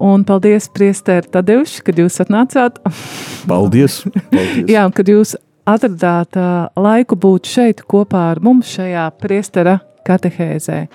Un 0.04 0.26
paldies, 0.28 0.68
Priester, 0.74 1.24
Tadeuši, 1.32 1.82
kad 1.88 2.00
jūs 2.00 2.20
atnācāt. 2.24 2.82
Paldies! 3.50 4.02
paldies. 4.32 4.66
Jā, 4.72 4.84
kad 4.96 5.10
jūs 5.12 5.36
atradāt 5.66 6.38
uh, 6.40 6.68
laiku 6.78 7.18
būt 7.18 7.50
šeit 7.50 7.86
kopā 7.88 8.30
ar 8.34 8.44
mums 8.44 8.76
šajā 8.76 9.08
priestera 9.22 9.80
katehēzē. 10.06 10.86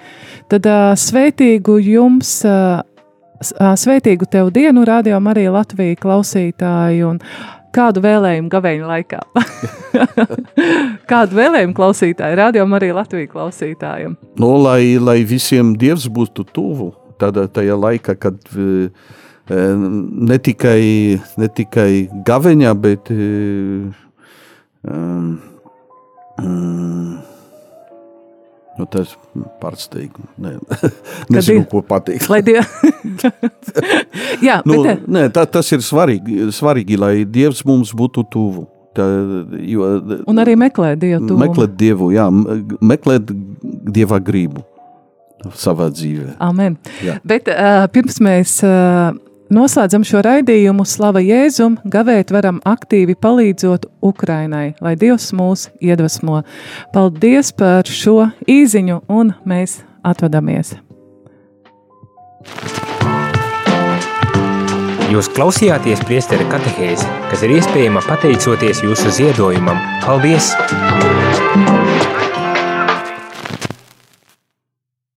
Tad 0.52 0.68
uh, 0.68 0.92
sveitīgu 0.98 1.80
jums 1.82 2.38
uh, 2.46 2.84
Sveitīgu 3.40 4.26
tev 4.28 4.50
dienu, 4.52 4.82
Radio 4.84 5.16
Marija 5.24 5.48
Latvija 5.54 5.96
klausītāji, 5.96 7.00
un 7.08 7.22
kādu 7.72 8.02
vēlējumu 8.04 8.50
gaveņu 8.52 8.90
laikā? 8.90 9.20
kādu 11.10 11.38
vēlējumu 11.38 11.72
klausītāju, 11.76 12.36
Radio 12.36 12.66
Marija 12.68 12.98
Latvija 12.98 13.30
klausītājiem? 13.32 14.18
No, 14.36 14.42
nu, 14.44 14.50
lai, 14.66 14.82
lai 15.00 15.22
visiem 15.24 15.72
Dievs 15.80 16.04
būtu 16.12 16.44
tuvu, 16.52 16.90
tādā 17.20 17.46
tajā 17.52 17.76
laikā, 17.78 18.16
kad 18.20 18.36
ne 19.50 20.38
tikai, 20.38 20.82
ne 21.42 21.48
tikai 21.56 21.92
gaveņā, 22.26 22.74
bet 22.78 23.10
um, 23.14 23.90
um, 26.38 27.18
Nu, 28.80 28.86
tas 28.88 29.12
pārsteigts. 29.60 30.22
Ne, 30.40 30.54
nezinu, 31.34 31.66
ko 31.68 31.82
pateikt. 31.84 32.24
die... 32.46 32.56
Jā, 34.46 34.60
nu, 34.64 34.78
bet... 34.86 35.04
nē, 35.04 35.26
tā, 35.34 35.44
tas 35.44 35.68
ir 35.74 35.84
svarīgi, 35.84 36.46
svarīgi, 36.56 36.96
lai 37.00 37.14
Dievs 37.28 37.60
mums 37.68 37.92
būtu 37.96 38.24
tuvu. 38.32 38.64
Tā, 38.96 39.04
jo, 39.70 39.86
un 40.26 40.40
arī 40.42 40.56
meklēt 40.58 40.98
dievu. 41.02 41.26
Tuvumu. 41.28 41.44
Meklēt 41.44 41.76
dievu, 41.78 42.08
jā, 42.14 42.24
meklēt 42.82 43.28
dieva 43.94 44.18
gribu 44.24 44.64
savā 45.56 45.90
dzīvē. 45.94 46.36
Amen. 46.42 46.78
Jā. 47.04 47.18
Bet 47.26 47.48
uh, 47.50 47.86
pirms 47.92 48.20
mēs 48.24 48.58
uh, 48.66 49.14
noslēdzam 49.52 50.04
šo 50.06 50.22
raidījumu 50.24 50.86
Slava 50.88 51.22
Jēzum, 51.24 51.78
gavēt 51.90 52.32
varam 52.34 52.60
aktīvi 52.68 53.16
palīdzot 53.20 53.88
Ukrainai, 54.06 54.74
lai 54.80 54.94
Dievs 55.00 55.30
mūs 55.36 55.68
iedvesmo. 55.82 56.42
Paldies 56.94 57.52
par 57.56 57.88
šo 57.88 58.30
īziņu 58.48 59.02
un 59.10 59.34
mēs 59.48 59.80
atvadamies! 60.06 60.76
Jūs 65.10 65.26
klausījāties 65.34 66.04
priesteri 66.06 66.46
katehēzi, 66.52 67.08
kas 67.32 67.42
ir 67.42 67.56
iespējama 67.56 68.04
pateicoties 68.06 68.84
jūsu 68.86 69.10
ziedojumam. 69.18 69.82
Paldies! 70.06 70.52